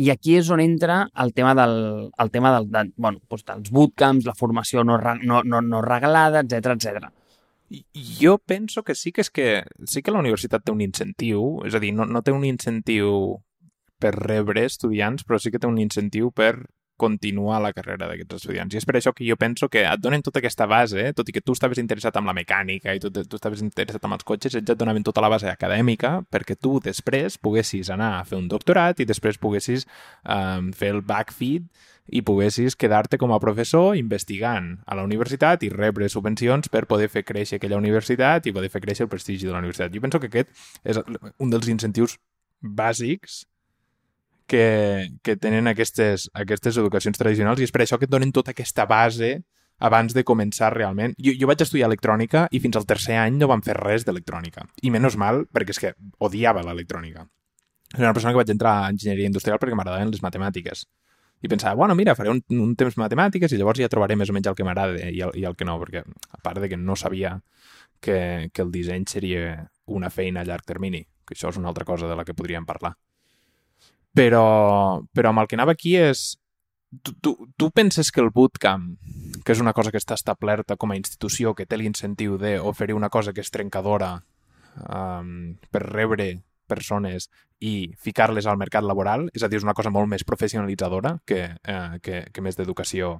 I 0.00 0.12
aquí 0.12 0.36
és 0.38 0.48
on 0.54 0.60
entra 0.62 1.02
el 1.20 1.32
tema, 1.34 1.52
del, 1.58 2.10
el 2.16 2.30
tema 2.30 2.52
del, 2.54 2.68
de, 2.70 2.84
bueno, 2.96 3.20
doncs 3.28 3.44
dels 3.48 3.72
bootcamps, 3.74 4.28
la 4.28 4.36
formació 4.38 4.84
no, 4.84 5.00
no, 5.00 5.42
no, 5.42 5.60
no 5.60 5.80
regalada, 5.82 6.44
etc 6.44 6.76
etc. 6.76 7.10
Jo 7.94 8.38
penso 8.38 8.82
que 8.82 8.96
sí 8.98 9.12
que 9.12 9.22
és 9.22 9.30
que 9.30 9.46
sí 9.86 10.02
que 10.02 10.10
la 10.10 10.22
universitat 10.22 10.64
té 10.64 10.72
un 10.74 10.82
incentiu, 10.82 11.60
és 11.66 11.76
a 11.76 11.80
dir, 11.82 11.92
no, 11.94 12.06
no 12.06 12.22
té 12.26 12.34
un 12.34 12.44
incentiu 12.48 13.38
per 14.00 14.14
rebre 14.16 14.64
estudiants, 14.66 15.22
però 15.26 15.38
sí 15.38 15.52
que 15.52 15.60
té 15.62 15.68
un 15.68 15.78
incentiu 15.78 16.32
per 16.34 16.54
continuar 17.00 17.60
la 17.64 17.72
carrera 17.76 18.08
d'aquests 18.10 18.40
estudiants. 18.40 18.74
I 18.74 18.80
és 18.80 18.86
per 18.88 18.98
això 18.98 19.14
que 19.16 19.26
jo 19.26 19.36
penso 19.40 19.70
que 19.72 19.86
et 19.88 20.02
donen 20.02 20.24
tota 20.26 20.42
aquesta 20.42 20.66
base, 20.70 21.00
eh? 21.00 21.14
tot 21.16 21.28
i 21.28 21.34
que 21.34 21.42
tu 21.44 21.56
estaves 21.56 21.80
interessat 21.80 22.16
en 22.20 22.28
la 22.28 22.36
mecànica 22.36 22.94
i 22.96 23.00
tu, 23.02 23.10
tu 23.10 23.38
estaves 23.38 23.62
interessat 23.64 24.04
en 24.04 24.16
els 24.16 24.26
cotxes, 24.26 24.58
ells 24.58 24.74
et 24.74 24.80
donaven 24.80 25.06
tota 25.06 25.24
la 25.24 25.30
base 25.32 25.48
acadèmica 25.50 26.18
perquè 26.30 26.58
tu 26.60 26.78
després 26.84 27.38
poguessis 27.40 27.90
anar 27.94 28.12
a 28.18 28.26
fer 28.28 28.38
un 28.40 28.50
doctorat 28.52 29.00
i 29.00 29.08
després 29.08 29.40
poguessis 29.40 29.86
um, 30.24 30.70
fer 30.76 30.92
el 30.94 31.00
backfeed 31.06 31.66
i 32.10 32.22
poguessis 32.26 32.74
quedar-te 32.76 33.18
com 33.22 33.32
a 33.32 33.38
professor 33.42 33.94
investigant 33.96 34.72
a 34.86 34.96
la 34.98 35.04
universitat 35.06 35.62
i 35.62 35.70
rebre 35.72 36.08
subvencions 36.10 36.68
per 36.72 36.86
poder 36.90 37.08
fer 37.12 37.22
créixer 37.26 37.60
aquella 37.60 37.78
universitat 37.78 38.46
i 38.46 38.54
poder 38.56 38.70
fer 38.72 38.82
créixer 38.82 39.06
el 39.06 39.12
prestigi 39.12 39.46
de 39.46 39.54
la 39.54 39.62
universitat. 39.62 39.94
Jo 39.94 40.02
penso 40.02 40.20
que 40.20 40.30
aquest 40.30 40.50
és 40.84 40.98
un 41.00 41.54
dels 41.54 41.70
incentius 41.70 42.18
bàsics 42.60 43.44
que, 44.50 45.14
que 45.22 45.36
tenen 45.38 45.70
aquestes, 45.70 46.26
aquestes 46.34 46.78
educacions 46.82 47.18
tradicionals 47.20 47.60
i 47.62 47.68
és 47.68 47.72
per 47.74 47.84
això 47.84 48.00
que 48.00 48.08
et 48.08 48.12
donen 48.12 48.32
tota 48.34 48.50
aquesta 48.50 48.82
base 48.90 49.36
abans 49.78 50.12
de 50.16 50.24
començar 50.26 50.72
realment. 50.74 51.14
Jo, 51.22 51.36
jo 51.38 51.48
vaig 51.48 51.62
estudiar 51.62 51.86
electrònica 51.86 52.48
i 52.50 52.60
fins 52.60 52.76
al 52.76 52.86
tercer 52.90 53.14
any 53.22 53.38
no 53.38 53.48
vam 53.50 53.62
fer 53.62 53.76
res 53.78 54.04
d'electrònica. 54.08 54.66
I 54.82 54.90
menys 54.90 55.16
mal, 55.20 55.44
perquè 55.54 55.76
és 55.76 55.80
que 55.84 55.92
odiava 56.26 56.64
l'electrònica. 56.66 57.28
Era 57.94 58.08
una 58.08 58.16
persona 58.16 58.34
que 58.34 58.40
vaig 58.42 58.50
entrar 58.50 58.74
a 58.80 58.88
enginyeria 58.90 59.30
industrial 59.30 59.60
perquè 59.62 59.78
m'agradaven 59.78 60.10
les 60.10 60.22
matemàtiques. 60.26 60.82
I 61.40 61.48
pensava, 61.48 61.78
bueno, 61.78 61.94
mira, 61.96 62.16
faré 62.18 62.34
un, 62.34 62.42
un 62.52 62.74
temps 62.76 62.98
matemàtiques 63.00 63.54
i 63.54 63.60
llavors 63.60 63.80
ja 63.80 63.88
trobaré 63.92 64.16
més 64.18 64.28
o 64.28 64.34
menys 64.36 64.50
el 64.50 64.56
que 64.58 64.66
m'agrada 64.66 64.98
i, 64.98 65.22
el, 65.24 65.30
i 65.38 65.46
el 65.46 65.54
que 65.56 65.64
no, 65.64 65.78
perquè 65.80 66.02
a 66.02 66.42
part 66.42 66.58
de 66.60 66.68
que 66.68 66.76
no 66.76 66.98
sabia 66.98 67.38
que, 68.02 68.50
que 68.52 68.66
el 68.66 68.74
disseny 68.74 69.06
seria 69.08 69.70
una 69.86 70.10
feina 70.10 70.42
a 70.42 70.50
llarg 70.50 70.66
termini, 70.66 71.06
que 71.24 71.38
això 71.38 71.54
és 71.54 71.62
una 71.62 71.70
altra 71.70 71.86
cosa 71.86 72.10
de 72.10 72.18
la 72.18 72.26
que 72.26 72.36
podríem 72.36 72.66
parlar. 72.66 72.96
Però, 74.16 75.02
però 75.14 75.30
amb 75.30 75.42
el 75.42 75.50
que 75.50 75.58
anava 75.58 75.76
aquí 75.76 75.96
és... 76.00 76.34
Tu, 77.06 77.14
tu, 77.22 77.36
tu 77.54 77.68
penses 77.70 78.08
que 78.10 78.18
el 78.18 78.32
bootcamp, 78.34 78.96
que 79.46 79.54
és 79.54 79.60
una 79.62 79.72
cosa 79.72 79.92
que 79.94 80.00
està 80.00 80.16
establerta 80.18 80.74
com 80.74 80.90
a 80.90 80.96
institució, 80.98 81.52
que 81.54 81.66
té 81.66 81.78
l'incentiu 81.78 82.34
d'oferir 82.40 82.96
una 82.98 83.12
cosa 83.14 83.30
que 83.32 83.44
és 83.44 83.52
trencadora 83.54 84.16
um, 84.88 85.54
per 85.70 85.84
rebre 85.86 86.32
persones 86.70 87.28
i 87.60 87.90
ficar-les 88.00 88.46
al 88.48 88.58
mercat 88.60 88.86
laboral, 88.86 89.26
és 89.34 89.42
a 89.44 89.50
dir, 89.50 89.58
és 89.60 89.66
una 89.66 89.74
cosa 89.76 89.92
molt 89.92 90.08
més 90.08 90.24
professionalitzadora 90.24 91.16
que, 91.28 91.42
eh, 91.60 91.98
que, 92.04 92.22
que 92.32 92.44
més 92.44 92.56
d'educació 92.56 93.16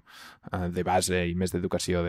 eh, 0.53 0.69
de 0.73 0.85
base 0.87 1.25
i 1.29 1.35
més 1.35 1.53
d'educació 1.53 2.05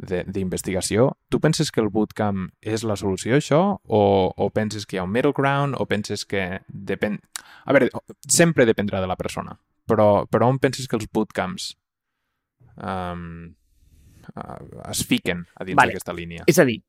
d'investigació. 0.00 1.10
Tu 1.28 1.40
penses 1.42 1.70
que 1.70 1.82
el 1.84 1.90
bootcamp 1.92 2.48
és 2.62 2.86
la 2.86 2.96
solució, 2.96 3.36
això? 3.36 3.60
O, 3.84 4.02
o 4.30 4.50
penses 4.54 4.86
que 4.86 4.96
hi 4.96 5.02
ha 5.02 5.06
un 5.08 5.12
middle 5.12 5.34
ground? 5.36 5.76
O 5.78 5.86
penses 5.90 6.24
que 6.24 6.62
depèn... 6.68 7.20
A 7.66 7.76
veure, 7.76 7.90
sempre 8.28 8.64
dependrà 8.68 9.02
de 9.02 9.10
la 9.10 9.18
persona, 9.20 9.58
però, 9.90 10.24
però 10.30 10.48
on 10.48 10.58
penses 10.62 10.88
que 10.88 10.96
els 10.96 11.10
bootcamps 11.12 11.74
um, 12.80 13.50
es 14.88 15.02
fiquen 15.06 15.44
a 15.56 15.66
dins 15.66 15.76
Vale. 15.76 15.92
d'aquesta 15.92 16.14
línia? 16.16 16.46
És 16.50 16.58
a 16.58 16.66
dir, 16.68 16.80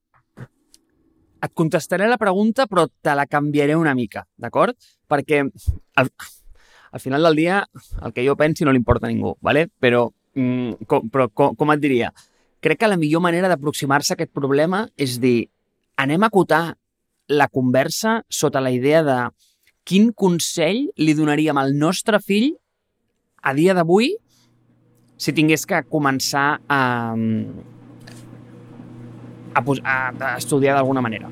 et 1.42 1.54
contestaré 1.58 2.08
la 2.08 2.20
pregunta, 2.22 2.68
però 2.70 2.86
te 2.88 3.16
la 3.18 3.26
canviaré 3.26 3.76
una 3.76 3.96
mica, 3.98 4.26
d'acord? 4.38 4.78
Perquè 5.10 5.42
al, 5.42 6.12
al 6.92 7.00
final 7.00 7.24
del 7.24 7.40
dia 7.40 7.64
el 8.06 8.14
que 8.14 8.26
jo 8.28 8.36
pensi 8.38 8.66
no 8.66 8.74
li 8.74 8.82
importa 8.82 9.08
a 9.08 9.12
ningú, 9.12 9.36
¿vale? 9.42 9.68
però, 9.80 10.08
mm, 10.36 10.86
com, 10.88 11.10
però 11.10 11.30
com, 11.34 11.56
com 11.56 11.74
et 11.74 11.82
diria? 11.82 12.12
Crec 12.62 12.84
que 12.84 12.92
la 12.92 13.00
millor 13.00 13.24
manera 13.26 13.50
d'aproximar-se 13.50 14.14
a 14.14 14.20
aquest 14.20 14.34
problema 14.34 14.86
és 14.98 15.18
dir, 15.20 15.50
anem 15.98 16.24
a 16.24 16.30
acotar 16.30 16.78
la 17.32 17.48
conversa 17.48 18.22
sota 18.30 18.62
la 18.62 18.72
idea 18.72 19.02
de 19.04 19.18
quin 19.88 20.12
consell 20.14 20.90
li 20.98 21.14
donaríem 21.18 21.58
al 21.58 21.74
nostre 21.78 22.20
fill 22.22 22.52
a 23.42 23.56
dia 23.58 23.74
d'avui 23.74 24.12
si 25.18 25.34
tingués 25.34 25.66
que 25.70 25.82
començar 25.90 26.60
a, 26.70 26.82
a, 29.54 29.64
a, 29.84 29.98
a 30.34 30.38
estudiar 30.38 30.76
d'alguna 30.76 31.02
manera. 31.02 31.30